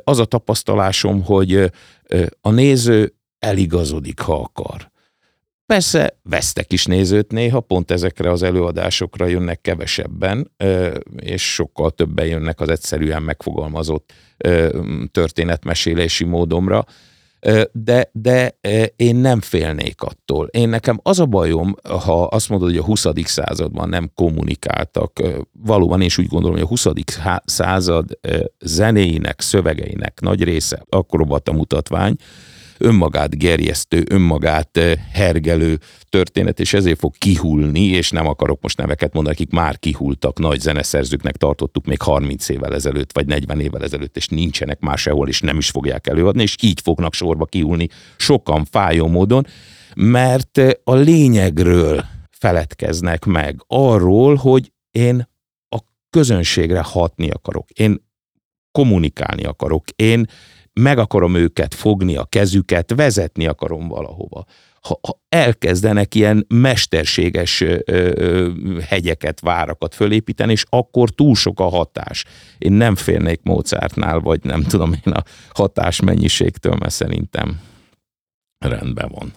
[0.03, 1.71] Az a tapasztalásom, hogy
[2.41, 4.91] a néző eligazodik, ha akar.
[5.65, 10.51] Persze vesztek is nézőt néha, pont ezekre az előadásokra jönnek kevesebben,
[11.15, 14.13] és sokkal többen jönnek az egyszerűen megfogalmazott
[15.11, 16.85] történetmesélési módomra,
[17.71, 18.57] de, de
[18.95, 20.47] én nem félnék attól.
[20.47, 23.05] Én nekem az a bajom, ha azt mondod, hogy a 20.
[23.23, 25.21] században nem kommunikáltak,
[25.51, 26.85] valóban én is úgy gondolom, hogy a 20.
[27.45, 28.19] század
[28.59, 32.15] zenéinek, szövegeinek nagy része a mutatvány,
[32.79, 34.79] önmagát gerjesztő, önmagát
[35.11, 40.39] hergelő történet, és ezért fog kihulni, és nem akarok most neveket mondani, akik már kihultak,
[40.39, 45.27] nagy zeneszerzőknek tartottuk még 30 évvel ezelőtt, vagy 40 évvel ezelőtt, és nincsenek már sehol,
[45.27, 49.47] és nem is fogják előadni, és így fognak sorba kihulni sokan fájó módon,
[49.95, 55.27] mert a lényegről feledkeznek meg, arról, hogy én
[55.69, 58.05] a közönségre hatni akarok, én
[58.71, 60.27] kommunikálni akarok, én
[60.77, 64.45] meg akarom őket fogni a kezüket, vezetni akarom valahova.
[64.81, 68.51] Ha, ha elkezdenek ilyen mesterséges ö, ö,
[68.87, 72.25] hegyeket, várakat fölépíteni, és akkor túl sok a hatás.
[72.57, 77.59] Én nem félnék Mozartnál, vagy nem tudom én a hatás mennyiségtől, mert szerintem
[78.59, 79.33] rendben van.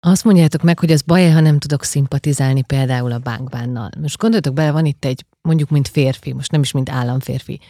[0.00, 3.90] Azt mondjátok meg, hogy az baj, ha nem tudok szimpatizálni például a bánkbánnal.
[4.00, 7.60] Most gondoltok bele, van itt egy, mondjuk, mint férfi, most nem is mint államférfi.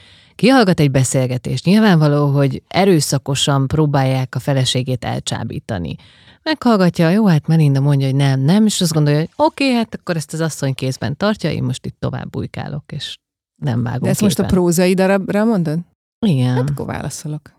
[0.43, 1.65] Kihallgat egy beszélgetést.
[1.65, 5.97] Nyilvánvaló, hogy erőszakosan próbálják a feleségét elcsábítani.
[6.43, 9.95] Meghallgatja, jó, hát Melinda mondja, hogy nem, nem, és azt gondolja, hogy oké, okay, hát
[9.95, 13.15] akkor ezt az asszony kézben tartja, én most itt tovább bujkálok, és
[13.63, 14.57] nem vágom De ezt most a képen.
[14.57, 15.79] prózai darabra mondod?
[16.27, 16.55] Igen.
[16.55, 17.53] Hát akkor válaszolok.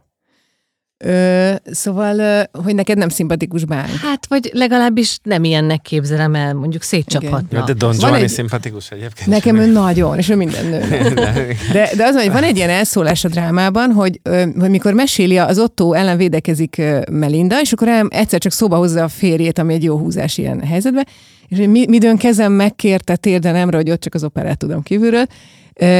[1.05, 3.89] Ö, szóval, hogy neked nem szimpatikus bánk.
[4.01, 7.57] Hát, vagy legalábbis nem ilyennek képzelem el, mondjuk szétcsaphatna.
[7.57, 9.29] Ja, de Don Van Giovanni egy- szimpatikus egyébként.
[9.29, 10.79] Nekem ő nagyon, és ő minden nő.
[11.73, 14.19] De, de az, hogy van egy ilyen elszólás a drámában, hogy,
[14.59, 16.81] hogy mikor meséli, az Otto ellen védekezik
[17.11, 21.07] Melinda, és akkor egyszer csak szóba hozza a férjét, ami egy jó húzás ilyen helyzetben,
[21.47, 25.25] és mi, midőn kezem megkérte térdenemre, hogy ott csak az operát tudom kívülről,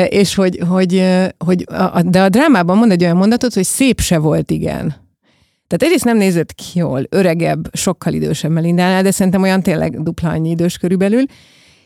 [0.05, 1.03] és hogy, hogy,
[1.37, 4.87] hogy a- de a drámában mond egy olyan mondatot, hogy szép se volt, igen.
[5.67, 10.29] Tehát egyrészt nem nézett ki jól, öregebb, sokkal idősebb Melindánál, de szerintem olyan tényleg dupla
[10.29, 11.23] annyi idős körülbelül.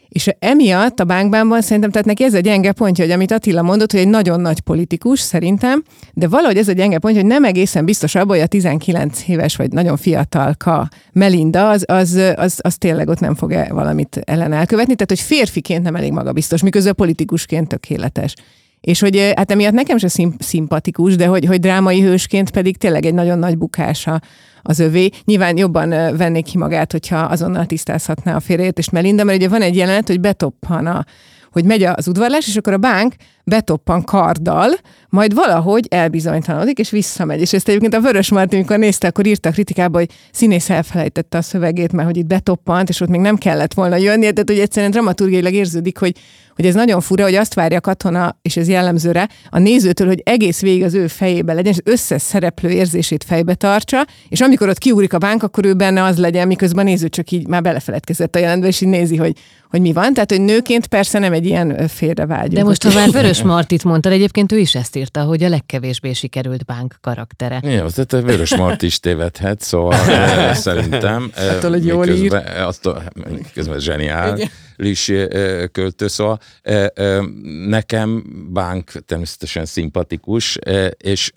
[0.09, 3.91] És emiatt a bánkbánban szerintem, tehát neki ez a gyenge pontja, hogy amit Attila mondott,
[3.91, 5.83] hogy egy nagyon nagy politikus szerintem,
[6.13, 9.55] de valahogy ez a gyenge pontja, hogy nem egészen biztos abban, hogy a 19 éves
[9.55, 14.53] vagy nagyon fiatalka Melinda, az, az, az, az tényleg ott nem fog -e valamit ellen
[14.53, 18.33] elkövetni, tehát hogy férfiként nem elég magabiztos, miközben politikusként tökéletes.
[18.81, 22.77] És hogy eh, hát emiatt nekem sem szim- szimpatikus, de hogy, hogy drámai hősként pedig
[22.77, 24.21] tényleg egy nagyon nagy bukása
[24.68, 25.09] az övé.
[25.26, 29.76] Nyilván jobban vennék ki magát, hogyha azonnal tisztázhatná a félreértést Melinda, mert ugye van egy
[29.76, 31.05] jelenet, hogy betoppan a,
[31.51, 33.13] hogy megy az udvarlás, és akkor a bánk
[33.43, 34.70] betoppan karddal,
[35.09, 37.41] majd valahogy elbizonytalanodik, és visszamegy.
[37.41, 41.38] És ezt egyébként a Vörös Martin, amikor nézte, akkor írta a kritikába, hogy színész elfelejtette
[41.38, 44.59] a szövegét, mert hogy itt betoppant, és ott még nem kellett volna jönni, tehát hogy
[44.59, 46.18] egyszerűen dramaturgiailag érződik, hogy,
[46.57, 50.07] hogy ez nagyon fura, hogy azt várja a katona, és ez jellemző rá, a nézőtől,
[50.07, 54.69] hogy egész végig az ő fejében legyen, és összes szereplő érzését fejbe tartsa, és amikor
[54.69, 57.61] ott kiúrik a bánk, akkor ő benne az legyen, miközben a néző csak így már
[57.61, 59.33] belefeledkezett a jelentbe, és így nézi, hogy,
[59.69, 60.13] hogy mi van.
[60.13, 62.53] Tehát, hogy nőként persze nem egy ilyen félrevágyunk.
[62.53, 66.13] De most, ha már Vörös Martit mondtad, egyébként ő is ezt írta, hogy a legkevésbé
[66.13, 67.59] sikerült bánk karaktere.
[67.63, 69.97] Ja, tehát a Vörös Mart is tévedhet, szóval
[70.53, 71.31] szerintem.
[71.35, 72.33] Attól, hogy jól ír.
[72.57, 77.25] Attól, miközben zseniális eh, költő, szóval eh, eh,
[77.67, 78.23] nekem
[78.53, 81.32] Bánk természetesen szimpatikus, eh, és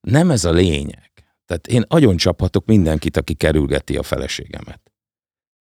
[0.00, 1.10] nem ez a lényeg.
[1.46, 4.80] Tehát én agyon csaphatok mindenkit, aki kerülgeti a feleségemet.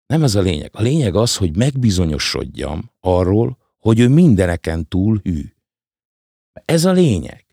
[0.06, 0.70] Nem ez a lényeg.
[0.72, 5.44] A lényeg az, hogy megbizonyosodjam arról, hogy ő mindeneken túl hű.
[6.64, 7.45] Ez a lényeg.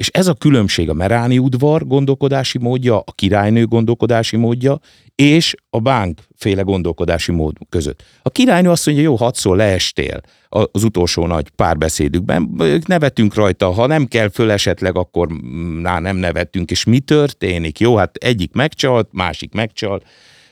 [0.00, 4.80] És ez a különbség a Meráni udvar gondolkodási módja, a királynő gondolkodási módja,
[5.14, 8.04] és a bánk féle gondolkodási mód között.
[8.22, 12.54] A királynő azt mondja, jó, hatszor leestél az utolsó nagy párbeszédükben,
[12.86, 17.80] nevetünk rajta, ha nem kell föl esetleg, akkor mm, ná, nem nevetünk, és mi történik?
[17.80, 20.06] Jó, hát egyik megcsalt, másik megcsalt.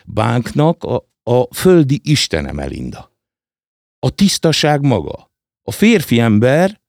[0.07, 3.12] Bánknak a, a földi istene Melinda.
[3.99, 5.30] A tisztaság maga.
[5.62, 6.80] A férfi ember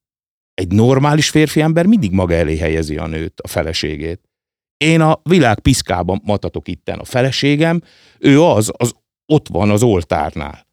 [0.59, 4.21] egy normális férfi ember mindig maga elé helyezi a nőt, a feleségét.
[4.77, 7.81] Én a világ piszkában matatok itten a feleségem,
[8.19, 8.93] ő az, az
[9.25, 10.67] ott van az oltárnál.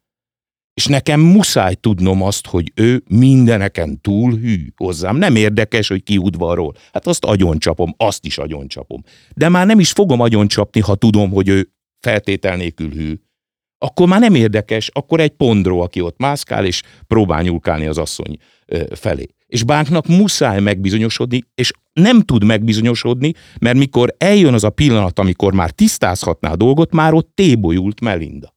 [0.73, 5.15] És nekem muszáj tudnom azt, hogy ő mindeneken túl hű hozzám.
[5.15, 6.75] Nem érdekes, hogy ki udvarról.
[6.93, 9.03] Hát azt agyoncsapom, azt is agyoncsapom.
[9.35, 11.69] De már nem is fogom agyoncsapni, ha tudom, hogy ő
[11.99, 13.13] feltétel nélkül hű.
[13.77, 18.37] Akkor már nem érdekes, akkor egy pondró, aki ott mászkál, és próbál nyúlkálni az asszony
[18.91, 19.35] felé.
[19.47, 25.53] És bánknak muszáj megbizonyosodni, és nem tud megbizonyosodni, mert mikor eljön az a pillanat, amikor
[25.53, 28.55] már tisztázhatná a dolgot, már ott tébolyult Melinda.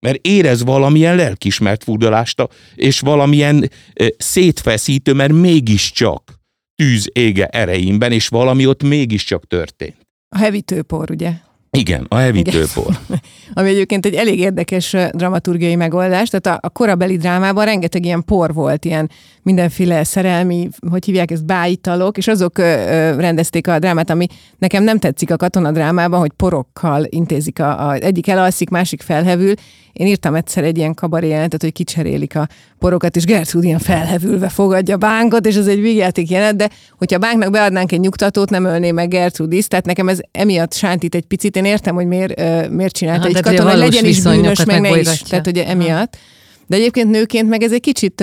[0.00, 6.40] Mert érez valamilyen lelkismert furdalást, és valamilyen ö, szétfeszítő, mert mégiscsak
[6.74, 9.96] tűz ége ereimben, és valami ott mégiscsak történt.
[10.28, 11.32] A hevítőpor, ugye?
[11.76, 12.98] Igen, a hevítőpor.
[13.54, 16.28] Ami egyébként egy elég érdekes dramaturgiai megoldás.
[16.28, 19.10] Tehát a, a korabeli drámában rengeteg ilyen por volt, ilyen
[19.42, 24.26] mindenféle szerelmi, hogy hívják ezt, bájitalok, és azok ö, ö, rendezték a drámát, ami
[24.58, 29.54] nekem nem tetszik a katonadrámában, hogy porokkal intézik a, a egyik elalszik, másik felhevül.
[29.92, 32.48] Én írtam egyszer egy ilyen kabaré jelentet, hogy kicserélik a
[32.78, 37.16] porokat, és Gertrud ilyen felhevülve fogadja a bánkot, és ez egy végjáték jelenet, de hogyha
[37.16, 41.26] a bánknak beadnánk egy nyugtatót, nem ölné meg Gertrudis, tehát nekem ez emiatt sántít egy
[41.26, 41.56] picit.
[41.56, 42.40] Én értem, hogy miért,
[42.70, 45.22] miért csinálta Aha, egy katona, hogy legyen is bűnös, meg ne is.
[45.22, 46.16] Tehát ugye emiatt.
[46.66, 48.20] De egyébként nőként meg ez egy kicsit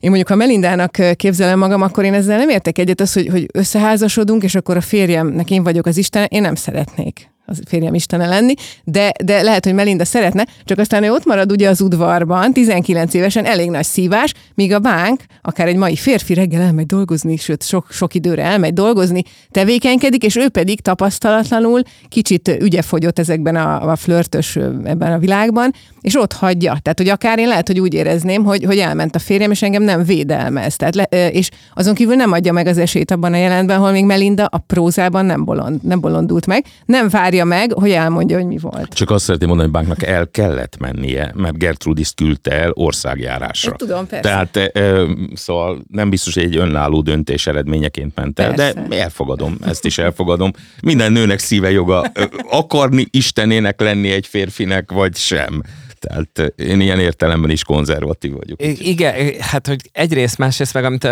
[0.00, 3.46] Én mondjuk, ha Melindának képzelem magam, akkor én ezzel nem értek egyet, az, hogy, hogy
[3.52, 8.26] összeházasodunk, és akkor a férjemnek én vagyok az Isten, én nem szeretnék az férjem istene
[8.26, 12.52] lenni, de, de lehet, hogy Melinda szeretne, csak aztán ő ott marad ugye az udvarban,
[12.52, 17.36] 19 évesen, elég nagy szívás, míg a bánk, akár egy mai férfi reggel elmegy dolgozni,
[17.36, 23.90] sőt sok, sok időre elmegy dolgozni, tevékenykedik, és ő pedig tapasztalatlanul kicsit ügyefogyott ezekben a,
[23.90, 26.78] a flörtös ebben a világban, és ott hagyja.
[26.82, 29.82] Tehát, hogy akár én lehet, hogy úgy érezném, hogy, hogy elment a férjem, és engem
[29.82, 30.76] nem védelmez.
[30.76, 34.04] Tehát le, és azon kívül nem adja meg az esélyt abban a jelentben, ahol még
[34.04, 38.58] Melinda a prózában nem, bolond, nem bolondult meg, nem várja meg, hogy elmondja, hogy mi
[38.58, 38.94] volt.
[38.94, 43.70] Csak azt szeretném mondani, hogy banknak el kellett mennie, mert Gertrudis küldte el országjárásra.
[43.70, 44.28] Én tudom, persze.
[44.28, 48.86] Tehát e, e, szóval nem biztos, hogy egy önálló döntés eredményeként ment el, Persze.
[48.88, 50.50] de elfogadom, ezt is elfogadom.
[50.82, 52.12] Minden nőnek szíve joga
[52.50, 55.62] akarni istenének lenni egy férfinek, vagy sem.
[55.98, 58.62] Tehát ö, én ilyen értelemben is konzervatív vagyok.
[58.62, 61.08] I- igen, hát hogy egyrészt, másrészt meg, amit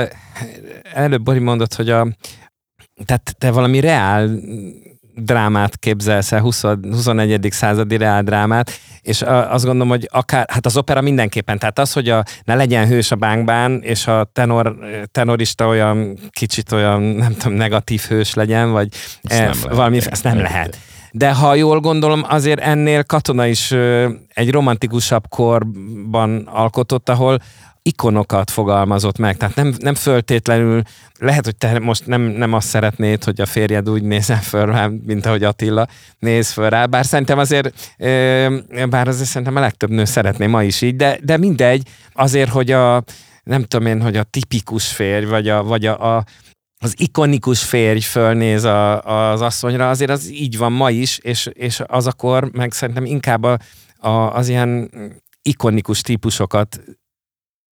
[0.93, 2.09] előbb Bori mondott, hogy a,
[3.05, 4.31] tehát te valami reál
[5.23, 7.49] drámát képzelsz el, 20, 21.
[7.51, 12.09] századi reál drámát, és azt gondolom, hogy akár, hát az opera mindenképpen, tehát az, hogy
[12.09, 14.77] a, ne legyen hős a bánkbán, és a tenor,
[15.13, 18.89] tenorista olyan kicsit olyan, nem tudom, negatív hős legyen, vagy
[19.23, 19.77] Ezt eh, nem lehet.
[19.77, 20.79] valami, ezt nem lehet.
[21.13, 23.73] De ha jól gondolom, azért ennél katona is
[24.35, 27.39] egy romantikusabb korban alkotott, ahol
[27.83, 30.83] ikonokat fogalmazott meg, tehát nem, nem föltétlenül,
[31.19, 34.91] lehet, hogy te most nem, nem azt szeretnéd, hogy a férjed úgy nézzen föl rá,
[35.05, 35.87] mint ahogy Attila
[36.19, 37.97] néz föl rá, bár szerintem azért,
[38.89, 42.71] bár azért szerintem a legtöbb nő szeretné ma is így, de, de mindegy, azért, hogy
[42.71, 43.05] a,
[43.43, 46.25] nem tudom én, hogy a tipikus férj, vagy a, vagy a, a
[46.83, 51.83] az ikonikus férj fölnéz a, az asszonyra, azért az így van ma is, és, és
[51.87, 53.59] az akkor meg szerintem inkább a,
[53.97, 54.91] a, az ilyen
[55.43, 56.81] ikonikus típusokat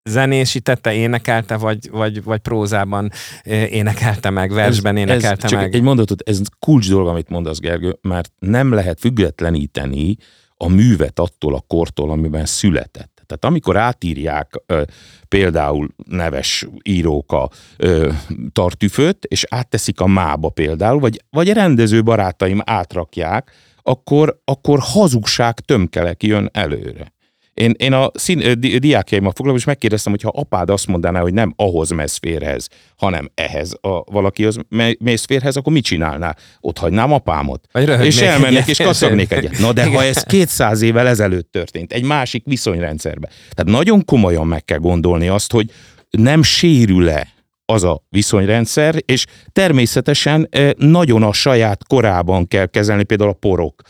[0.05, 3.11] zenésítette, énekelte, vagy, vagy, vagy prózában
[3.43, 5.75] eh, énekelte meg, versben énekelte ez, csak meg.
[5.75, 10.17] egy mondatot, ez kulcs dolog, amit mondasz, Gergő, mert nem lehet függetleníteni
[10.57, 13.23] a művet attól a kortól, amiben született.
[13.27, 14.83] Tehát amikor átírják ö,
[15.29, 18.13] például neves írók a ö,
[18.53, 23.51] tartüföt, és átteszik a mába például, vagy, vagy rendező barátaim átrakják,
[23.83, 27.13] akkor, akkor hazugság tömkelek jön előre.
[27.55, 31.33] Én, én a szín, di, diákjaimmal foglalkozom, és megkérdeztem, hogy ha apád azt mondaná, hogy
[31.33, 36.37] nem ahhoz mész férhez, hanem ehhez a valakihoz me- mész férhez, akkor mit csinálnál?
[36.61, 37.67] Ott hagynám apámot.
[38.01, 39.59] És elmennék, és kaszagnék egyet.
[39.59, 43.31] Na de ha ez 200 évvel ezelőtt történt, egy másik viszonyrendszerben.
[43.55, 45.71] Tehát nagyon komolyan meg kell gondolni azt, hogy
[46.11, 47.34] nem sérül-e
[47.67, 53.83] az a viszonyrendszer, és természetesen nagyon a saját korában kell kezelni, például a porok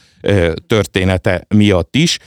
[0.66, 2.18] története miatt is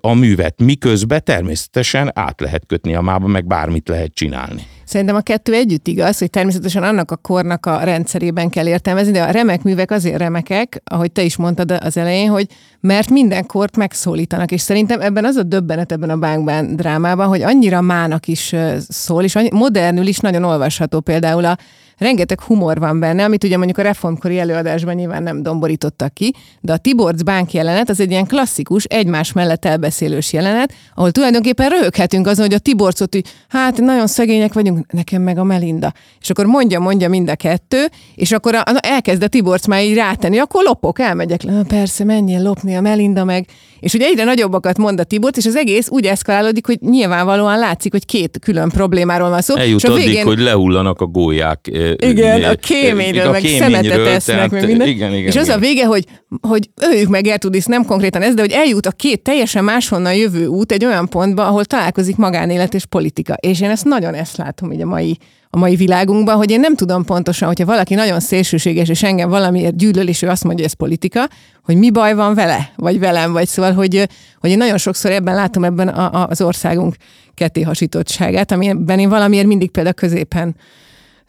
[0.00, 4.66] a művet, miközben természetesen át lehet kötni a mába, meg bármit lehet csinálni.
[4.90, 9.22] Szerintem a kettő együtt igaz, hogy természetesen annak a kornak a rendszerében kell értelmezni, de
[9.22, 12.46] a remek művek azért remekek, ahogy te is mondtad az elején, hogy
[12.80, 17.42] mert minden kort megszólítanak, és szerintem ebben az a döbbenet ebben a bánkban drámában, hogy
[17.42, 18.54] annyira mának is
[18.88, 21.00] szól, és modernül is nagyon olvasható.
[21.00, 21.58] Például a
[22.00, 26.72] rengeteg humor van benne, amit ugye mondjuk a reformkori előadásban nyilván nem domborítottak ki, de
[26.72, 32.26] a Tiborcs bánk jelenet az egy ilyen klasszikus, egymás mellett elbeszélős jelenet, ahol tulajdonképpen röhöghetünk
[32.26, 35.92] azon, hogy a Tiborcot, hogy hát nagyon szegények vagyunk, nekem meg a Melinda.
[36.20, 39.94] És akkor mondja, mondja mind a kettő, és akkor a, elkezd a Tiborcs már így
[39.94, 41.42] rátenni, akkor lopok, elmegyek.
[41.42, 43.46] Na, persze, menjél lopni a Melinda meg.
[43.80, 47.92] És ugye egyre nagyobbakat mond a Tiborcs, és az egész úgy eszkalálódik, hogy nyilvánvalóan látszik,
[47.92, 49.56] hogy két külön problémáról van szó.
[49.56, 51.70] Eljut és a addig, hogy lehullanak a gólyák.
[51.98, 54.88] Igen, a kéményről, a meg kéményről, szemetet esznek, meg minden.
[54.88, 55.56] Igen, igen, és az igen.
[55.56, 56.04] a vége, hogy,
[56.40, 60.46] hogy öljük meg Gertrudis, nem konkrétan ez, de hogy eljut a két teljesen máshonnan jövő
[60.46, 63.34] út egy olyan pontba, ahol találkozik magánélet és politika.
[63.34, 65.18] És én ezt nagyon ezt látom így a mai,
[65.50, 69.76] a mai világunkban, hogy én nem tudom pontosan, hogyha valaki nagyon szélsőséges, és engem valamiért
[69.76, 71.28] gyűlöl, és ő azt mondja, hogy ez politika,
[71.62, 74.08] hogy mi baj van vele, vagy velem, vagy szóval, hogy,
[74.40, 76.94] hogy én nagyon sokszor ebben látom ebben a, a, az országunk
[77.34, 80.56] kettéhasítottságát, amiben én valamiért mindig például középen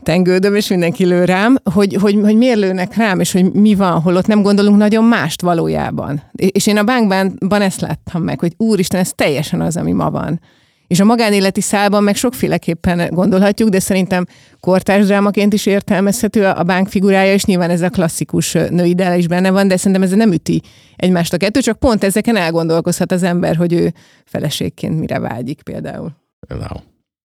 [0.03, 4.01] tengődöm, és mindenki lő rám, hogy, hogy, hogy miért lőnek rám, és hogy mi van,
[4.01, 6.21] holott nem gondolunk nagyon mást valójában.
[6.35, 10.39] És én a bánkban ezt láttam meg, hogy úristen, ez teljesen az, ami ma van.
[10.87, 14.25] És a magánéleti szálban meg sokféleképpen gondolhatjuk, de szerintem
[14.59, 19.51] kortárs drámaként is értelmezhető a bánk figurája, és nyilván ez a klasszikus női is benne
[19.51, 20.61] van, de szerintem ez nem üti
[20.95, 23.93] egymást a kettő, csak pont ezeken elgondolkozhat az ember, hogy ő
[24.25, 26.11] feleségként mire vágyik például.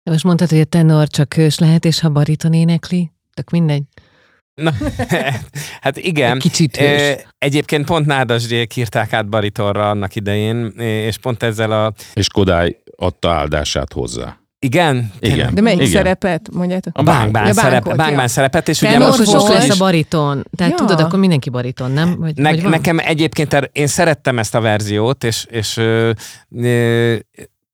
[0.07, 0.12] Például.
[0.12, 3.82] Most mondtad, hogy a tenor csak hős lehet, és ha bariton énekli, tök mindegy.
[4.54, 4.72] Na,
[5.84, 6.38] hát igen.
[6.38, 7.16] Kicsit hős.
[7.38, 13.30] Egyébként pont Nádasdék írták át baritonra annak idején, és pont ezzel a És Kodály adta
[13.30, 14.38] áldását hozzá.
[14.59, 15.12] Igen?
[15.20, 15.54] Igen.
[15.54, 15.90] De melyik Igen.
[15.92, 16.98] szerepet, mondjátok?
[16.98, 20.44] A Bánkbán, szerep, bánkbán szerepet, és ugye Tenor most, Most, most lesz a bariton.
[20.57, 20.78] Tehát Ja.
[20.86, 22.16] tudod, akkor mindenki bariton, nem?
[22.18, 22.70] Vagy, ne, vagy van?
[22.70, 26.11] nekem egyébként er- én szerettem ezt a verziót, és, és, ö,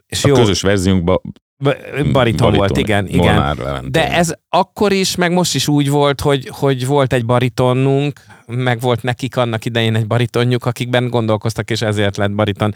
[0.07, 1.21] és A jó, közös verziónkban
[1.63, 3.57] ba- bariton volt, igen, igen.
[3.89, 8.81] De ez akkor is, meg most is úgy volt, hogy, hogy volt egy baritonnunk, meg
[8.81, 12.75] volt nekik annak idején egy baritonjuk, akikben gondolkoztak, és ezért lett bariton.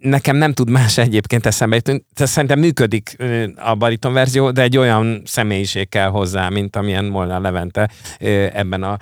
[0.00, 2.04] Nekem nem tud más egyébként eszembe jutni.
[2.14, 3.16] Szerintem működik
[3.56, 7.90] a bariton verzió, de egy olyan személyiség kell hozzá, mint amilyen Molnár Levente
[8.52, 8.98] ebben a,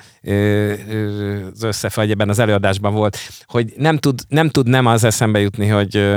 [1.52, 5.40] az összefe, vagy ebben az előadásban volt, hogy nem tud nem, tud nem az eszembe
[5.40, 6.16] jutni, hogy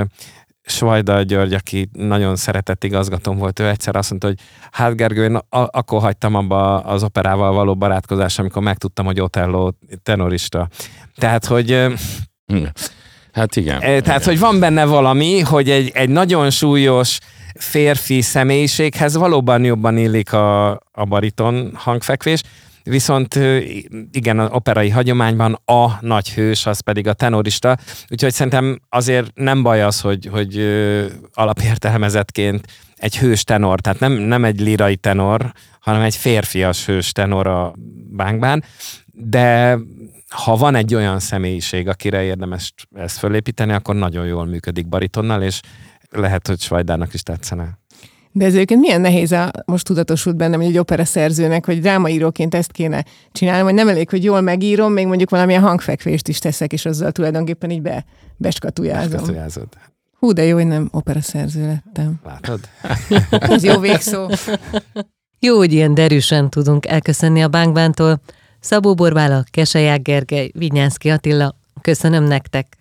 [0.68, 4.38] Svajda György, aki nagyon szeretett igazgatóm volt, ő egyszer azt mondta, hogy
[4.70, 9.70] hát Gergő, én a- akkor hagytam abba az operával való barátkozást, amikor megtudtam, hogy Otello
[10.02, 10.68] tenorista.
[11.16, 11.86] Tehát, hogy,
[13.32, 13.80] Hát igen.
[13.80, 17.18] eh, tehát, hogy van benne valami, hogy egy, egy nagyon súlyos
[17.54, 22.42] férfi személyiséghez valóban jobban illik a, a bariton hangfekvés,
[22.88, 23.38] Viszont
[24.12, 27.76] igen, az operai hagyományban a nagy hős, az pedig a tenorista,
[28.08, 30.60] úgyhogy szerintem azért nem baj az, hogy, hogy
[31.32, 32.66] alapértelmezetként
[32.96, 37.74] egy hős tenor, tehát nem, nem egy lirai tenor, hanem egy férfias hős tenor a
[38.10, 38.64] bánkbán,
[39.12, 39.78] de
[40.28, 45.60] ha van egy olyan személyiség, akire érdemes ezt fölépíteni, akkor nagyon jól működik baritonnal, és
[46.10, 47.77] lehet, hogy Svajdának is tetszene.
[48.38, 52.54] De ez egyébként milyen nehéz a, most tudatosult bennem, hogy egy opera szerzőnek, vagy drámaíróként
[52.54, 56.72] ezt kéne csinálnom, hogy nem elég, hogy jól megírom, még mondjuk valamilyen hangfekvést is teszek,
[56.72, 58.04] és azzal tulajdonképpen így be,
[58.36, 59.20] beskatujázom.
[59.20, 59.68] Katujázod.
[60.18, 62.20] Hú, de jó, hogy nem opera szerző lettem.
[62.24, 62.60] Látod?
[63.54, 64.28] Ez jó végszó.
[65.38, 68.20] Jó, hogy ilyen derűsen tudunk elköszönni a bánkbántól.
[68.60, 72.76] Szabó Borbála, Keseják Gergely, Vinyánszki Attila, köszönöm nektek.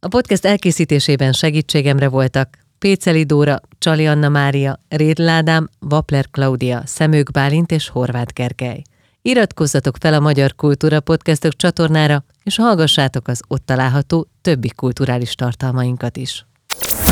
[0.00, 7.30] A podcast elkészítésében segítségemre voltak Péceli Dóra, Csali Anna Mária, Rédl Ádám, Vapler Klaudia, Szemők
[7.30, 8.82] Bálint és Horváth Gergely.
[9.22, 16.16] Iratkozzatok fel a Magyar Kultúra Podcastok csatornára, és hallgassátok az ott található többi kulturális tartalmainkat
[16.16, 16.46] is.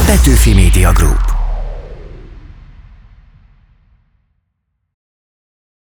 [0.07, 1.42] Petőfi Media Group.